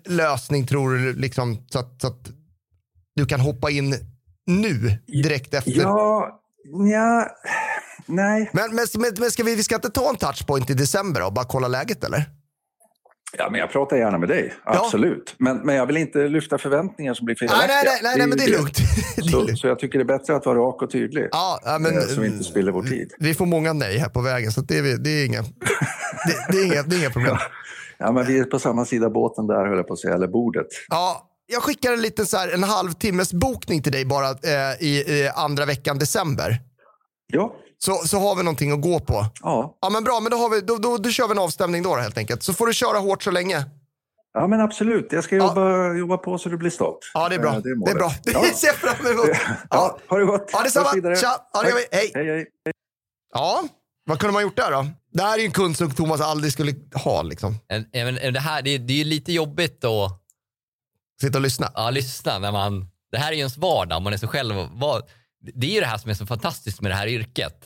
lösning 0.04 0.66
tror 0.66 0.94
du, 0.94 1.12
liksom, 1.12 1.66
så, 1.70 1.78
att, 1.78 2.00
så 2.00 2.06
att 2.06 2.30
du 3.16 3.26
kan 3.26 3.40
hoppa 3.40 3.70
in 3.70 3.94
nu 4.46 4.98
direkt 5.06 5.54
efter. 5.54 5.72
Ja, 5.72 6.40
ja, 6.92 7.28
nej. 8.06 8.50
Men, 8.52 8.74
men, 8.74 8.86
men 9.18 9.30
ska 9.30 9.42
vi, 9.42 9.54
vi 9.54 9.62
ska 9.62 9.74
inte 9.74 9.90
ta 9.90 10.08
en 10.08 10.16
touchpoint 10.16 10.70
i 10.70 10.74
december 10.74 11.26
och 11.26 11.32
bara 11.32 11.44
kolla 11.44 11.68
läget 11.68 12.04
eller? 12.04 12.24
Ja, 13.38 13.50
men 13.50 13.60
jag 13.60 13.70
pratar 13.70 13.96
gärna 13.96 14.18
med 14.18 14.28
dig, 14.28 14.54
absolut. 14.64 15.34
Men, 15.38 15.56
men 15.56 15.74
jag 15.74 15.86
vill 15.86 15.96
inte 15.96 16.28
lyfta 16.28 16.58
förväntningar 16.58 17.14
som 17.14 17.24
blir 17.24 17.36
felaktiga. 17.36 17.66
nej, 17.66 17.84
nej, 17.84 18.00
nej, 18.02 18.14
nej 18.18 18.26
men 18.26 18.38
det 18.38 18.44
är 18.44 18.50
lugnt. 18.50 18.78
det 19.16 19.22
Så, 19.22 19.56
så 19.56 19.66
jag 19.66 19.78
tycker 19.78 19.98
det 19.98 20.02
är 20.02 20.18
bättre 20.18 20.36
att 20.36 20.46
vara 20.46 20.58
rak 20.58 20.82
och 20.82 20.90
tydlig. 20.90 21.28
Ja, 21.32 21.60
ja, 21.64 21.78
men, 21.78 21.94
Eh, 21.94 22.00
så 22.00 22.20
vi 22.20 22.26
inte 22.26 22.44
spiller 22.44 22.72
vår 22.72 22.82
tid. 22.82 23.12
Vi 23.18 23.34
får 23.34 23.46
många 23.46 23.72
nej 23.72 23.98
här 23.98 24.08
på 24.08 24.20
vägen, 24.20 24.52
så 24.52 24.60
det 24.60 24.78
är, 24.78 24.98
det 24.98 25.10
är, 25.10 25.26
inga, 25.26 25.42
det, 26.26 26.52
det, 26.52 26.58
är 26.58 26.64
inga, 26.64 26.82
det 26.82 26.96
är 26.96 27.00
inga 27.00 27.10
problem. 27.10 27.36
Ja, 27.98 28.12
men 28.12 28.26
vi 28.26 28.38
är 28.38 28.44
på 28.44 28.58
samma 28.58 28.84
sida 28.84 29.10
båten 29.10 29.46
där, 29.46 29.66
höll 29.66 29.76
jag 29.76 29.86
på 29.86 29.92
att 29.92 30.00
säga, 30.00 30.14
eller 30.14 30.28
bordet. 30.28 30.66
Ja, 30.88 31.30
jag 31.46 31.62
skickar 31.62 31.92
en 31.92 32.02
liten 32.02 32.26
så 32.26 32.36
här, 32.36 32.54
en 32.54 32.62
halvtimmes 32.62 33.32
bokning 33.32 33.82
till 33.82 33.92
dig 33.92 34.04
bara 34.04 34.30
eh, 34.30 34.82
i, 34.82 35.04
i 35.06 35.30
andra 35.34 35.64
veckan 35.64 35.98
december. 35.98 36.60
Ja, 37.26 37.56
Så, 37.78 37.92
så 38.06 38.18
har 38.18 38.36
vi 38.36 38.42
någonting 38.42 38.70
att 38.72 38.80
gå 38.82 39.00
på. 39.00 39.26
ja. 39.42 39.78
Ja, 39.80 39.90
men 39.90 40.04
bra, 40.04 40.20
men 40.20 40.30
då, 40.30 40.36
har 40.36 40.48
vi, 40.50 40.60
då, 40.60 40.76
då, 40.76 40.96
då 40.98 41.10
kör 41.10 41.26
vi 41.28 41.32
en 41.32 41.38
avstämning 41.38 41.82
då, 41.82 41.94
då 41.96 42.00
helt 42.00 42.18
enkelt. 42.18 42.42
Så 42.42 42.54
får 42.54 42.66
du 42.66 42.74
köra 42.74 42.98
hårt 42.98 43.22
så 43.22 43.30
länge. 43.30 43.64
ja 44.34 44.46
men 44.46 44.60
absolut. 44.60 45.08
Jag 45.10 45.24
ska 45.24 45.36
Ja. 45.36 45.46
jobba, 45.48 45.92
jobba 45.94 46.16
på 46.16 46.38
så 46.38 46.48
du 46.48 46.56
blir 46.56 46.70
stopp. 46.70 46.98
Ja, 47.14 47.28
det 47.28 47.34
är 47.34 47.38
bra. 47.38 47.54
Eh, 47.54 47.58
det, 47.60 47.68
är 47.70 47.74
målet. 47.76 47.94
bra. 47.96 48.12
Det 48.24 48.30
Ja. 48.32 48.42
ser 48.54 48.66
jag 48.66 48.76
fram 48.76 49.06
emot. 49.06 49.26
Ja, 49.28 49.36
Ja, 49.70 49.98
ha 50.08 50.18
det 50.18 50.24
gott. 50.24 50.50
ja 50.52 50.62
detsamma. 50.62 50.90
Tja, 51.16 51.36
ja, 51.52 51.62
det 51.62 51.68
gör 51.68 51.76
vi. 51.76 51.84
Hej. 51.96 52.10
Hej, 52.14 52.26
hej. 52.26 52.46
Ja, 53.34 53.62
vad 54.06 54.18
kunde 54.18 54.32
man 54.32 54.42
gjort 54.42 54.56
där 54.56 54.70
då? 54.70 54.86
Det 55.12 55.22
här 55.22 55.34
är 55.34 55.38
ju 55.38 55.44
en 55.46 55.52
kund 55.52 55.76
som 55.76 55.90
Thomas 55.90 56.20
aldrig 56.20 56.52
skulle 56.52 56.74
ha, 56.94 57.22
liksom. 57.22 57.56
En- 57.68 57.86
en- 57.92 58.18
en- 58.18 58.34
Det, 58.34 58.40
här, 58.40 58.62
det, 58.62 58.70
är- 58.74 58.78
det 58.78 58.92
är 58.92 58.98
ju 58.98 59.04
lite 59.04 59.32
jobbigt 59.32 59.84
att 59.84 60.20
Sitta 61.20 61.38
och 61.38 61.42
lyssna. 61.42 61.70
ja, 61.74 61.90
lyssna 61.90 62.38
när 62.38 62.52
man... 62.52 62.86
Det 63.12 63.18
här 63.18 63.28
är 63.28 63.32
ju 63.32 63.38
ens 63.38 63.56
vardag, 63.56 64.02
man 64.02 64.12
är 64.12 64.16
så 64.16 64.26
själv. 64.28 64.54
Vad, 64.72 65.02
det 65.54 65.66
är 65.66 65.70
ju 65.70 65.80
det 65.80 65.86
här 65.86 65.98
som 65.98 66.10
är 66.10 66.14
så 66.14 66.26
fantastiskt 66.26 66.80
med 66.80 66.90
det 66.90 66.94
här 66.94 67.06
yrket. 67.06 67.56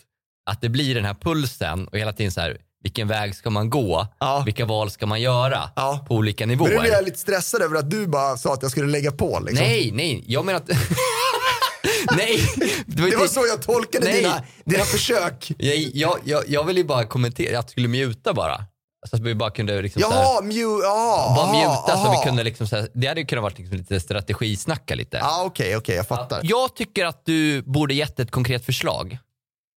Att 0.50 0.60
det 0.60 0.68
blir 0.68 0.94
den 0.94 1.04
här 1.04 1.14
pulsen 1.14 1.88
och 1.88 1.98
hela 1.98 2.12
tiden 2.12 2.32
så 2.32 2.40
här, 2.40 2.58
vilken 2.82 3.08
väg 3.08 3.34
ska 3.34 3.50
man 3.50 3.70
gå? 3.70 4.06
Ja. 4.20 4.42
Vilka 4.46 4.64
val 4.66 4.90
ska 4.90 5.06
man 5.06 5.20
göra 5.20 5.70
Ja. 5.76 6.04
på 6.08 6.14
olika 6.14 6.46
Men 6.46 6.58
nu 6.58 6.64
blir 6.64 6.72
nivåer? 6.74 6.86
jag 6.88 7.04
lite 7.04 7.18
stressad 7.18 7.62
över 7.62 7.76
att 7.76 7.90
du 7.90 8.06
bara 8.06 8.36
sa 8.36 8.54
att 8.54 8.62
jag 8.62 8.70
skulle 8.70 8.86
lägga 8.90 9.12
på. 9.12 9.40
Liksom. 9.46 9.66
Nej, 9.66 9.90
nej, 9.92 10.24
jag 10.26 10.44
menar 10.44 10.56
att... 10.60 10.68
nej, 12.16 12.40
det 12.86 13.02
var, 13.02 13.10
Det 13.10 13.16
var 13.16 13.26
så 13.26 13.46
jag 13.46 13.62
tolkade 13.62 14.04
Nej. 14.06 14.16
dina, 14.22 14.42
dina 14.64 14.84
försök. 14.84 15.52
Jag, 15.58 15.76
jag, 15.76 16.18
jag, 16.24 16.42
jag 16.48 16.64
vill 16.64 16.76
ju 16.76 16.84
bara 16.84 17.04
kommentera, 17.04 17.48
att 17.58 17.64
jag 17.64 17.70
skulle 17.70 17.88
muta 17.88 18.32
bara. 18.34 18.64
Så 19.06 19.16
att 19.16 19.22
vi 19.22 19.34
bara 19.34 19.50
kunde 19.50 19.82
liksom 19.82 20.02
så 20.02 20.08
Jaha, 20.10 20.42
mju, 20.42 20.80
ja, 20.82 21.32
bara 21.36 21.46
aha, 21.46 21.52
muta 21.52 21.98
så 21.98 22.06
aha. 22.06 22.20
vi 22.20 22.28
kunde 22.28 22.44
liksom 22.44 22.66
så 22.66 22.76
här, 22.76 22.88
det 22.94 23.06
hade 23.06 23.20
ju 23.20 23.26
kunnat 23.26 23.42
vara 23.42 23.54
liksom 23.56 23.76
lite 23.76 24.00
strategisnacka 24.00 24.94
lite. 24.94 25.16
Ja, 25.16 25.42
okej, 25.44 25.76
okej, 25.76 25.96
jag 25.96 26.08
fattar. 26.08 26.40
Jag 26.42 26.74
tycker 26.74 27.06
att 27.06 27.24
du 27.24 27.62
borde 27.62 27.94
gett 27.94 28.20
ett 28.20 28.30
konkret 28.30 28.64
förslag. 28.64 29.18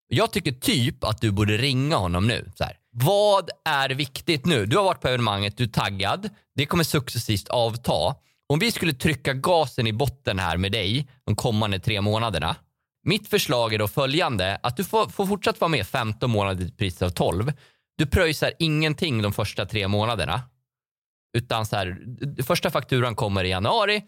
Jag 0.08 0.32
tycker 0.32 0.52
typ 0.52 1.04
att 1.04 1.22
du 1.22 1.32
borde 1.32 1.58
ringa 1.58 1.96
honom 1.96 2.28
nu. 2.28 2.52
Så 2.56 2.64
här. 2.64 2.78
Vad 2.92 3.50
är 3.66 3.90
viktigt 3.90 4.46
nu? 4.46 4.66
Du 4.66 4.78
har 4.78 4.84
varit 4.84 5.02
på 5.02 5.08
evenemanget, 5.08 5.58
du 5.58 5.64
är 5.64 5.68
taggad. 5.68 6.30
Det 6.56 6.66
kommer 6.66 6.84
successivt 6.84 7.50
avta. 7.50 8.16
Om 8.50 8.60
vi 8.60 8.72
skulle 8.72 8.94
trycka 8.94 9.34
gasen 9.34 9.88
i 9.88 9.94
botten 9.94 10.40
här 10.40 10.58
med 10.58 10.72
dig 10.72 11.08
de 11.26 11.36
kommande 11.36 11.80
tre 11.80 12.02
månaderna. 12.02 12.56
Mitt 13.04 13.28
förslag 13.28 13.74
är 13.74 13.80
då 13.80 13.88
följande, 13.88 14.60
att 14.64 14.78
du 14.78 14.84
får, 14.84 15.10
får 15.10 15.26
fortsatt 15.26 15.62
vara 15.62 15.70
med 15.70 15.88
15 15.88 16.32
månader 16.32 16.58
till 16.58 16.68
ett 16.68 16.78
pris 16.78 17.02
av 17.02 17.10
12. 17.10 17.52
Du 17.98 18.06
pröjsar 18.06 18.54
ingenting 18.60 19.22
de 19.22 19.34
första 19.34 19.66
tre 19.66 19.88
månaderna. 19.88 20.42
Utan 21.38 21.66
så 21.66 21.76
här, 21.76 21.98
första 22.44 22.72
fakturan 22.72 23.16
kommer 23.16 23.44
i 23.44 23.50
januari. 23.50 24.04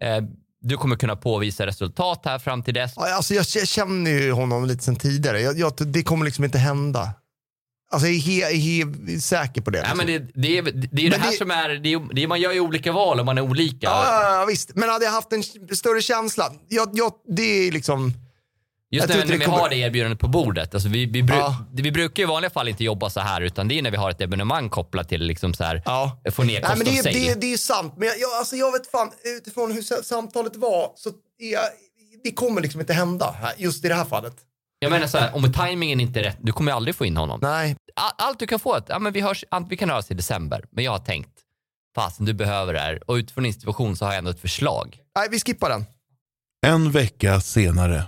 Eh, 0.00 0.22
du 0.60 0.76
kommer 0.76 0.96
kunna 0.96 1.16
påvisa 1.16 1.66
resultat 1.66 2.20
här 2.24 2.38
fram 2.38 2.62
till 2.62 2.74
dess. 2.74 2.98
Alltså, 2.98 3.34
jag 3.34 3.46
känner 3.46 4.10
ju 4.10 4.32
honom 4.32 4.64
lite 4.66 4.84
sen 4.84 4.96
tidigare. 4.96 5.40
Jag, 5.40 5.58
jag, 5.58 5.72
det 5.78 6.02
kommer 6.02 6.24
liksom 6.24 6.44
inte 6.44 6.58
hända. 6.58 7.14
Alltså, 7.92 8.08
jag 8.08 8.52
är 8.52 8.56
he, 8.56 9.12
he, 9.12 9.20
säker 9.20 9.62
på 9.62 9.70
det. 9.70 9.78
Ja, 9.78 9.82
liksom. 9.82 9.98
men 9.98 10.06
det, 10.06 10.18
det, 10.34 10.58
är, 10.58 10.62
det 10.62 11.00
är 11.02 11.04
ju 11.04 11.10
det 11.10 11.16
här 11.18 11.30
det- 11.30 11.36
som 11.36 11.50
är, 11.50 11.68
det 11.68 11.92
är, 11.92 12.14
det 12.14 12.22
är, 12.22 12.26
man 12.28 12.40
gör 12.40 12.52
ju 12.52 12.60
olika 12.60 12.92
val 12.92 13.20
och 13.20 13.26
man 13.26 13.38
är 13.38 13.42
olika. 13.42 13.86
Ja, 13.86 14.04
ja, 14.22 14.38
ja, 14.38 14.44
visst. 14.44 14.74
Men 14.74 14.88
hade 14.88 15.04
jag 15.04 15.12
haft 15.12 15.32
en 15.32 15.42
större 15.76 16.02
känsla. 16.02 16.52
Jag, 16.68 16.88
jag, 16.92 17.12
det 17.28 17.42
är 17.68 17.72
liksom... 17.72 18.12
Just 18.94 19.08
när, 19.08 19.16
när 19.16 19.26
vi 19.38 19.44
kommer- 19.44 19.58
har 19.58 19.68
det 19.68 19.76
erbjudandet 19.76 20.18
på 20.20 20.28
bordet. 20.28 20.74
Alltså 20.74 20.88
vi, 20.88 21.06
vi, 21.06 21.22
bru, 21.22 21.36
Ja. 21.36 21.56
vi 21.72 21.92
brukar 21.92 22.22
ju 22.22 22.24
i 22.28 22.30
vanliga 22.30 22.50
fall 22.50 22.68
inte 22.68 22.84
jobba 22.84 23.10
så 23.10 23.20
här 23.20 23.40
utan 23.40 23.68
det 23.68 23.78
är 23.78 23.82
när 23.82 23.90
vi 23.90 23.96
har 23.96 24.10
ett 24.10 24.20
evenemang 24.20 24.68
kopplat 24.70 25.08
till 25.08 25.22
liksom 25.22 25.54
så 25.54 25.64
här, 25.64 25.82
Ja. 25.84 26.20
få 26.32 26.42
ner 26.42 26.52
Nej, 26.52 26.62
kost 26.62 26.76
men 26.76 26.86
det, 26.86 26.98
är- 26.98 27.02
det, 27.02 27.28
är- 27.28 27.36
det 27.36 27.52
är 27.52 27.56
sant. 27.56 27.94
Men 27.96 28.08
jag, 28.08 28.18
jag, 28.18 28.32
alltså, 28.38 28.56
jag 28.56 28.72
vet 28.72 28.90
fan, 28.90 29.10
utifrån 29.38 29.72
hur 29.72 29.82
sa- 29.82 30.02
samtalet 30.02 30.56
var 30.56 30.92
så 30.96 31.08
är 31.38 31.52
jag, 31.52 31.62
det 32.24 32.32
kommer 32.32 32.60
liksom 32.60 32.80
inte 32.80 32.92
hända 32.92 33.34
just 33.56 33.84
i 33.84 33.88
det 33.88 33.94
här 33.94 34.04
fallet. 34.04 34.34
Jag 34.78 34.90
menar 34.90 35.06
så 35.06 35.18
här, 35.18 35.34
om 35.36 35.52
tajmingen 35.52 36.00
inte 36.00 36.20
är 36.20 36.24
rätt, 36.24 36.38
du 36.40 36.52
kommer 36.52 36.72
aldrig 36.72 36.94
få 36.94 37.04
in 37.06 37.16
honom. 37.16 37.38
Nej. 37.42 37.76
All- 37.96 38.12
Allt 38.28 38.38
du 38.38 38.46
kan 38.46 38.58
få 38.60 38.74
är 38.74 38.78
att 38.78 38.88
ja, 38.88 38.98
men 38.98 39.12
vi, 39.12 39.20
hörs, 39.20 39.44
vi 39.70 39.76
kan 39.76 39.90
höras 39.90 40.10
i 40.10 40.14
december, 40.14 40.64
men 40.72 40.84
jag 40.84 40.92
har 40.92 40.98
tänkt, 40.98 41.30
fasen 41.94 42.26
du 42.26 42.32
behöver 42.32 42.72
det 42.72 42.80
här 42.80 43.10
och 43.10 43.14
utifrån 43.14 43.44
din 43.44 43.54
situation 43.54 43.96
så 43.96 44.04
har 44.04 44.12
jag 44.12 44.18
ändå 44.18 44.30
ett 44.30 44.40
förslag. 44.40 44.98
Nej, 45.16 45.28
vi 45.30 45.40
skippar 45.40 45.68
den. 45.70 45.84
En 46.66 46.90
vecka 46.90 47.40
senare. 47.40 48.04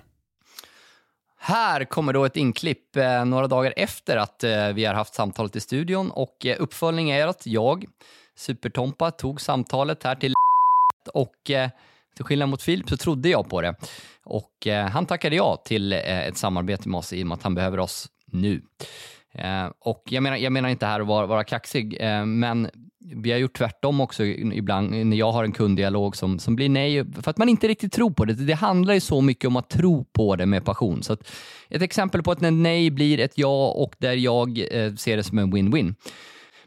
Här 1.47 1.85
kommer 1.85 2.13
då 2.13 2.25
ett 2.25 2.37
inklipp 2.37 2.97
eh, 2.97 3.25
några 3.25 3.47
dagar 3.47 3.75
efter 3.77 4.17
att 4.17 4.45
eh, 4.45 4.69
vi 4.69 4.85
har 4.85 4.95
haft 4.95 5.15
samtalet 5.15 5.57
i 5.57 5.61
studion 5.61 6.11
och 6.11 6.47
eh, 6.47 6.57
uppföljning 6.59 7.11
är 7.11 7.27
att 7.27 7.47
jag, 7.47 7.85
Supertompa, 8.37 9.11
tog 9.11 9.41
samtalet 9.41 10.03
här 10.03 10.15
till 10.15 10.35
och 11.15 11.51
eh, 11.51 11.71
till 12.17 12.25
skillnad 12.25 12.49
mot 12.49 12.63
Filip 12.63 12.89
så 12.89 12.97
trodde 12.97 13.29
jag 13.29 13.49
på 13.49 13.61
det. 13.61 13.75
Och 14.25 14.67
eh, 14.67 14.87
han 14.87 15.07
tackade 15.07 15.37
ja 15.37 15.63
till 15.65 15.93
eh, 15.93 16.27
ett 16.27 16.37
samarbete 16.37 16.89
med 16.89 16.99
oss 16.99 17.13
i 17.13 17.23
och 17.23 17.27
med 17.27 17.37
att 17.37 17.43
han 17.43 17.55
behöver 17.55 17.81
oss 17.81 18.09
nu. 18.27 18.63
Eh, 19.33 19.67
och 19.81 20.03
jag 20.05 20.23
menar, 20.23 20.37
jag 20.37 20.53
menar 20.53 20.69
inte 20.69 20.87
här 20.87 21.01
att 21.01 21.07
vara, 21.07 21.27
vara 21.27 21.45
kaxig, 21.45 21.99
men 22.25 22.71
vi 23.15 23.33
har 23.33 23.39
gjort 23.39 23.59
tvärtom 23.59 24.01
också 24.01 24.25
ibland 24.25 24.91
när 24.91 25.17
jag 25.17 25.33
har 25.33 25.45
en 25.45 25.53
kunddialog 25.53 26.17
som, 26.17 26.39
som 26.39 26.57
blir 26.57 26.69
nej 26.69 27.05
för 27.23 27.31
att 27.31 27.39
man 27.39 27.49
inte 27.49 27.69
riktigt 27.69 27.93
tror 27.93 28.11
på 28.11 28.25
det. 28.25 28.35
Det 28.35 28.55
handlar 28.55 28.95
ju 28.95 29.01
så 29.01 29.21
mycket 29.21 29.49
om 29.49 29.57
att 29.57 29.71
tro 29.71 30.05
på 30.05 30.37
det 30.37 30.47
med 30.47 30.65
passion. 30.65 31.03
Så 31.03 31.13
att 31.13 31.31
ett 31.69 31.83
exempel 31.83 32.23
på 32.23 32.31
att 32.31 32.41
när 32.41 32.51
nej 32.51 32.91
blir 32.91 33.21
ett 33.21 33.39
ja 33.39 33.69
och 33.69 33.95
där 33.99 34.13
jag 34.13 34.59
eh, 34.59 34.95
ser 34.95 35.17
det 35.17 35.23
som 35.23 35.39
en 35.39 35.55
win-win. 35.55 35.95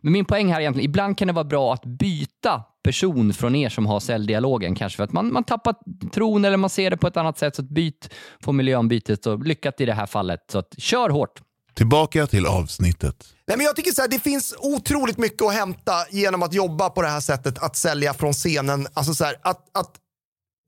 Men 0.02 0.13
min 0.13 0.25
poäng 0.25 0.47
här 0.47 0.56
är 0.56 0.62
egentligen, 0.62 0.89
ibland 0.89 1.17
kan 1.17 1.28
det 1.28 1.34
vara 1.34 1.43
bra 1.43 1.73
att 1.73 1.86
byta 1.86 2.63
person 2.84 3.34
från 3.34 3.56
er 3.56 3.69
som 3.69 3.86
har 3.86 3.99
säljdialogen 3.99 4.75
kanske 4.75 4.97
för 4.97 5.04
att 5.04 5.12
man, 5.12 5.34
man 5.34 5.43
tappar 5.43 5.75
tron 6.12 6.45
eller 6.45 6.58
man 6.58 6.69
ser 6.69 6.89
det 6.89 6.97
på 6.97 7.08
ett 7.08 7.17
annat 7.17 7.38
sätt. 7.38 7.56
Så 7.56 7.62
att 7.62 7.69
byt 7.69 8.13
formuljöombytet 8.43 9.25
och 9.25 9.45
lyckat 9.45 9.82
i 9.82 9.86
det 9.86 9.93
här 9.93 10.06
fallet. 10.06 10.39
Så 10.52 10.60
att 10.60 10.75
kör 10.78 11.10
hårt. 11.10 11.41
Tillbaka 11.73 12.27
till 12.27 12.45
avsnittet. 12.45 13.15
Nej, 13.47 13.58
men 13.58 13.65
jag 13.65 13.75
tycker 13.75 13.91
så 13.91 14.01
här, 14.01 14.08
det 14.08 14.19
finns 14.19 14.55
otroligt 14.58 15.17
mycket 15.17 15.41
att 15.41 15.53
hämta 15.53 16.05
genom 16.10 16.43
att 16.43 16.53
jobba 16.53 16.89
på 16.89 17.01
det 17.01 17.08
här 17.08 17.19
sättet, 17.19 17.60
att 17.60 17.75
sälja 17.75 18.13
från 18.13 18.34
scenen. 18.34 18.88
Alltså 18.93 19.13
så 19.13 19.23
här, 19.23 19.36
att, 19.41 19.77
att 19.77 19.95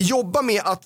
jobba 0.04 0.42
med 0.42 0.62
att 0.66 0.84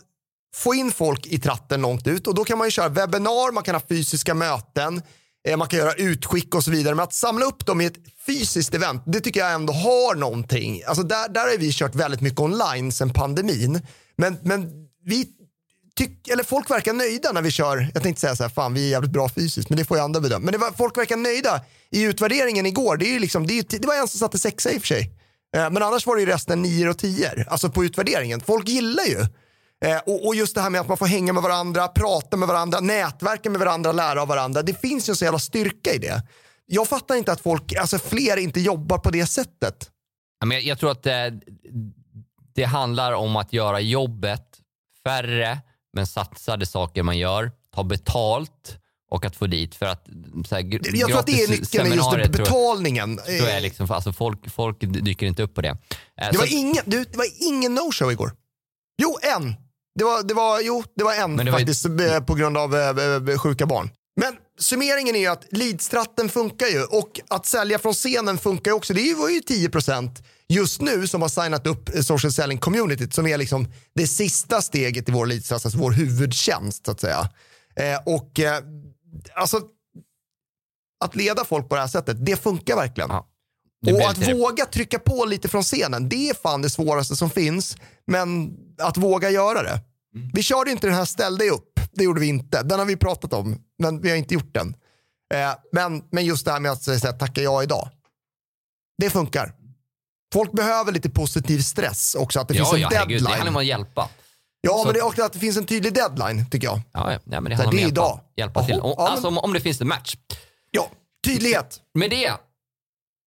få 0.55 0.73
in 0.73 0.91
folk 0.91 1.27
i 1.27 1.39
tratten 1.39 1.81
långt 1.81 2.07
ut 2.07 2.27
och 2.27 2.35
då 2.35 2.43
kan 2.43 2.57
man 2.57 2.67
ju 2.67 2.71
köra 2.71 2.89
webbinar, 2.89 3.51
man 3.51 3.63
kan 3.63 3.75
ha 3.75 3.81
fysiska 3.89 4.33
möten, 4.33 5.01
eh, 5.47 5.57
man 5.57 5.67
kan 5.67 5.79
göra 5.79 5.93
utskick 5.93 6.55
och 6.55 6.63
så 6.63 6.71
vidare. 6.71 6.95
Men 6.95 7.03
att 7.03 7.13
samla 7.13 7.45
upp 7.45 7.65
dem 7.65 7.81
i 7.81 7.85
ett 7.85 7.97
fysiskt 8.25 8.73
event, 8.73 9.03
det 9.05 9.19
tycker 9.19 9.39
jag 9.39 9.53
ändå 9.53 9.73
har 9.73 10.15
någonting. 10.15 10.81
Alltså 10.87 11.03
där, 11.03 11.29
där 11.29 11.41
har 11.41 11.57
vi 11.57 11.71
kört 11.71 11.95
väldigt 11.95 12.21
mycket 12.21 12.39
online 12.39 12.91
sedan 12.91 13.09
pandemin. 13.09 13.81
Men, 14.17 14.37
men 14.43 14.71
vi 15.05 15.27
tyck, 15.97 16.27
eller 16.27 16.43
folk 16.43 16.69
verkar 16.71 16.93
nöjda 16.93 17.31
när 17.31 17.41
vi 17.41 17.51
kör, 17.51 17.91
jag 17.93 18.03
tänkte 18.03 18.21
säga 18.21 18.35
så 18.35 18.43
här, 18.43 18.49
fan 18.49 18.73
vi 18.73 18.85
är 18.85 18.89
jävligt 18.89 19.11
bra 19.11 19.29
fysiskt, 19.29 19.69
men 19.69 19.77
det 19.77 19.85
får 19.85 19.97
ju 19.97 20.03
andra 20.03 20.21
bedöma. 20.21 20.45
Men 20.45 20.51
det 20.51 20.57
var, 20.57 20.71
folk 20.71 20.97
verkar 20.97 21.17
nöjda 21.17 21.61
i 21.91 22.03
utvärderingen 22.03 22.65
igår. 22.65 22.97
Det, 22.97 23.05
är 23.05 23.13
ju 23.13 23.19
liksom, 23.19 23.47
det, 23.47 23.59
är, 23.59 23.79
det 23.79 23.87
var 23.87 23.95
en 23.95 24.07
som 24.07 24.19
satte 24.19 24.37
sexa 24.39 24.71
i 24.71 24.77
och 24.77 24.81
för 24.81 24.87
sig. 24.87 25.11
Eh, 25.55 25.69
Men 25.71 25.83
annars 25.83 26.05
var 26.05 26.15
det 26.15 26.21
ju 26.21 26.27
resten 26.27 26.61
nio 26.61 26.89
och 26.89 26.97
tio, 26.97 27.45
alltså 27.47 27.69
på 27.69 27.85
utvärderingen. 27.85 28.41
Folk 28.41 28.67
gillar 28.67 29.03
ju. 29.03 29.19
Eh, 29.85 29.99
Och, 30.05 30.27
och 30.27 30.35
just 30.35 30.55
det 30.55 30.61
här 30.61 30.69
med 30.69 30.81
att 30.81 30.87
man 30.87 30.97
får 30.97 31.05
hänga 31.05 31.33
med 31.33 31.43
varandra, 31.43 31.87
prata 31.87 32.37
med 32.37 32.47
varandra, 32.47 32.79
nätverka 32.79 33.49
med 33.49 33.59
varandra, 33.59 33.91
lära 33.91 34.21
av 34.21 34.27
varandra. 34.27 34.61
Det 34.61 34.81
finns 34.81 35.09
ju 35.09 35.11
en 35.11 35.15
så 35.15 35.23
jävla 35.25 35.39
styrka 35.39 35.93
i 35.93 35.97
det. 35.97 36.23
Jag 36.65 36.87
fattar 36.87 37.15
inte 37.15 37.31
att 37.31 37.41
folk, 37.41 37.73
alltså 37.73 37.97
fler 37.99 38.37
inte 38.37 38.59
jobbar 38.59 38.97
på 38.97 39.11
det 39.11 39.25
sättet. 39.25 39.89
Men 40.45 40.51
jag, 40.57 40.63
jag 40.63 40.79
tror 40.79 40.91
att 40.91 41.03
det, 41.03 41.39
det 42.55 42.63
handlar 42.63 43.11
om 43.11 43.35
att 43.35 43.53
göra 43.53 43.79
jobbet 43.79 44.45
färre 45.03 45.59
men 45.95 46.07
satsade 46.07 46.65
saker 46.65 47.03
man 47.03 47.17
gör, 47.17 47.51
ta 47.75 47.83
betalt 47.83 48.77
och 49.11 49.25
att 49.25 49.35
få 49.35 49.47
dit 49.47 49.75
för 49.75 49.85
att 49.85 50.05
så 50.49 50.55
här, 50.55 50.79
Jag 50.97 51.09
tror 51.09 51.19
att 51.19 51.25
det 51.25 51.31
är 51.31 51.47
nyckeln, 51.47 51.59
just 51.59 51.71
det, 51.71 51.77
seminarier 51.77 52.03
tror 52.03 52.19
jag- 52.21 52.31
betalningen. 52.31 53.17
tror 53.17 53.49
jag 53.49 53.61
liksom, 53.63 53.91
alltså 53.91 54.13
folk, 54.13 54.49
folk 54.51 54.77
dyker 54.79 55.25
inte 55.25 55.43
upp 55.43 55.53
på 55.55 55.61
det. 55.61 55.67
Eh, 55.69 55.75
Det 56.31 56.37
var 56.37 56.45
så- 56.45 56.53
ingen, 56.55 56.83
du, 56.85 57.03
det 57.03 57.17
var 57.17 57.27
ingen 57.47 57.77
no-show 57.79 58.11
igår. 58.11 58.31
Jo, 59.01 59.17
en. 59.37 59.55
Det 59.99 60.03
var, 60.03 60.23
det 60.23 60.33
var, 60.33 60.61
jo, 60.61 60.83
det 60.95 61.03
var 61.03 61.13
en 61.13 61.37
det 61.37 61.43
var 61.43 61.51
faktiskt 61.59 61.85
eh, 61.85 62.19
på 62.19 62.33
grund 62.35 62.57
av 62.57 62.75
eh, 62.75 63.37
sjuka 63.37 63.65
barn. 63.65 63.89
Men 64.21 64.33
summeringen 64.59 65.15
är 65.15 65.19
ju 65.19 65.27
att 65.27 65.45
leadstratten 65.51 66.29
funkar 66.29 66.67
ju 66.67 66.83
och 66.83 67.19
att 67.27 67.45
sälja 67.45 67.79
från 67.79 67.93
scenen 67.93 68.37
funkar 68.37 68.71
ju 68.71 68.75
också. 68.75 68.93
Det 68.93 69.13
var 69.13 69.29
ju 69.29 69.39
10% 69.39 70.23
just 70.49 70.81
nu 70.81 71.07
som 71.07 71.21
har 71.21 71.29
signat 71.29 71.67
upp 71.67 71.89
social 72.03 72.31
selling 72.31 72.57
communityt 72.57 73.13
som 73.13 73.27
är 73.27 73.37
liksom 73.37 73.67
det 73.95 74.07
sista 74.07 74.61
steget 74.61 75.09
i 75.09 75.11
vår 75.11 75.31
alltså 75.51 75.69
vår 75.77 75.91
huvudtjänst 75.91 76.85
så 76.85 76.91
att 76.91 77.01
säga. 77.01 77.29
Eh, 77.75 77.99
och 78.05 78.39
eh, 78.39 78.63
alltså 79.35 79.61
att 81.05 81.15
leda 81.15 81.45
folk 81.45 81.69
på 81.69 81.75
det 81.75 81.81
här 81.81 81.87
sättet, 81.87 82.25
det 82.25 82.35
funkar 82.35 82.75
verkligen. 82.75 83.09
Ja, 83.09 83.27
det 83.81 83.93
Och 83.93 84.09
att 84.09 84.25
det. 84.25 84.33
våga 84.33 84.65
trycka 84.65 84.99
på 84.99 85.25
lite 85.25 85.47
från 85.47 85.63
scenen, 85.63 86.09
det 86.09 86.29
är 86.29 86.33
fan 86.33 86.61
det 86.61 86.69
svåraste 86.69 87.15
som 87.15 87.29
finns. 87.29 87.77
Men 88.07 88.57
att 88.77 88.97
våga 88.97 89.29
göra 89.29 89.63
det. 89.63 89.81
Mm. 90.15 90.31
Vi 90.33 90.43
körde 90.43 90.71
inte 90.71 90.87
den 90.87 90.95
här 90.95 91.05
ställ 91.05 91.37
dig 91.37 91.49
upp, 91.49 91.79
det 91.91 92.03
gjorde 92.03 92.19
vi 92.19 92.27
inte. 92.27 92.63
Den 92.63 92.79
har 92.79 92.85
vi 92.85 92.95
pratat 92.95 93.33
om, 93.33 93.57
men 93.79 94.01
vi 94.01 94.09
har 94.09 94.17
inte 94.17 94.33
gjort 94.33 94.53
den. 94.53 94.75
Eh, 95.33 95.51
men, 95.71 96.03
men 96.11 96.25
just 96.25 96.45
det 96.45 96.51
här 96.51 96.59
med 96.59 96.71
att 96.71 96.83
säga 96.83 97.13
tacka 97.13 97.41
ja 97.41 97.63
idag. 97.63 97.89
Det 98.97 99.09
funkar. 99.09 99.53
Folk 100.35 100.51
behöver 100.51 100.91
lite 100.91 101.09
positiv 101.09 101.59
stress 101.59 102.15
också, 102.15 102.39
att 102.39 102.47
det 102.47 102.53
Ja, 102.53 102.63
finns 102.65 102.73
en 102.73 102.79
ja, 102.81 102.89
herregud, 102.93 103.07
det 103.07 103.13
deadline. 103.13 103.33
handlar 103.33 103.51
om 103.51 103.57
att 103.57 103.65
hjälpa. 103.65 104.09
ja, 104.61 104.71
så- 104.77 104.83
men 104.85 104.93
det 104.93 104.99
är 104.99 105.05
också 105.05 105.23
att 105.23 105.33
det 105.33 105.39
finns 105.39 105.57
en 105.57 105.65
tydlig 105.65 105.93
deadline, 105.93 106.49
tycker 106.49 106.67
jag. 106.67 106.81
Ja, 106.93 107.11
ja, 107.13 107.19
nej, 107.23 107.41
men 107.41 107.43
det 107.43 107.55
handlar 107.55 107.65
om 107.65 107.69
att 107.69 107.75
hjälpa, 107.81 107.87
idag. 107.91 108.19
hjälpa 108.37 108.59
Jaha, 108.59 108.67
till. 108.67 108.79
Och, 108.79 108.95
ja, 108.97 109.07
alltså, 109.09 109.27
om, 109.27 109.37
om 109.37 109.53
det 109.53 109.59
finns 109.59 109.81
en 109.81 109.87
match. 109.87 110.15
Ja, 110.71 110.89
tydlighet. 111.25 111.81
Med 111.93 112.09
det, 112.09 112.31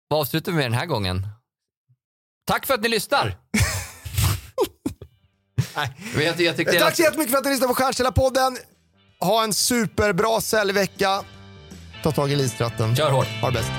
vad 0.08 0.20
avslutar 0.20 0.52
vi 0.52 0.56
med 0.56 0.64
den 0.64 0.72
här 0.78 0.86
gången? 0.86 1.26
Tack 2.46 2.66
för 2.66 2.74
att 2.74 2.80
ni 2.82 2.88
lyssnar! 2.88 3.36
Men 6.14 6.24
jag, 6.24 6.40
jag 6.40 6.56
Tack 6.56 6.74
att- 6.82 6.96
så 6.96 7.02
jättemycket 7.02 7.30
för 7.30 7.38
att 7.38 7.44
ni 7.44 7.50
lyssnade 7.50 7.68
på 7.68 7.74
Stjärnkällarpodden. 7.74 8.58
Ha 9.20 9.44
en 9.44 9.54
superbra 9.54 10.40
säljvecka. 10.40 11.22
Ta 12.02 12.12
tag 12.12 12.32
i 12.32 12.36
listratten. 12.36 12.96
Kör 12.96 13.10
hårt. 13.10 13.26
Ha 13.42 13.50
det 13.50 13.58
bäst. 13.58 13.70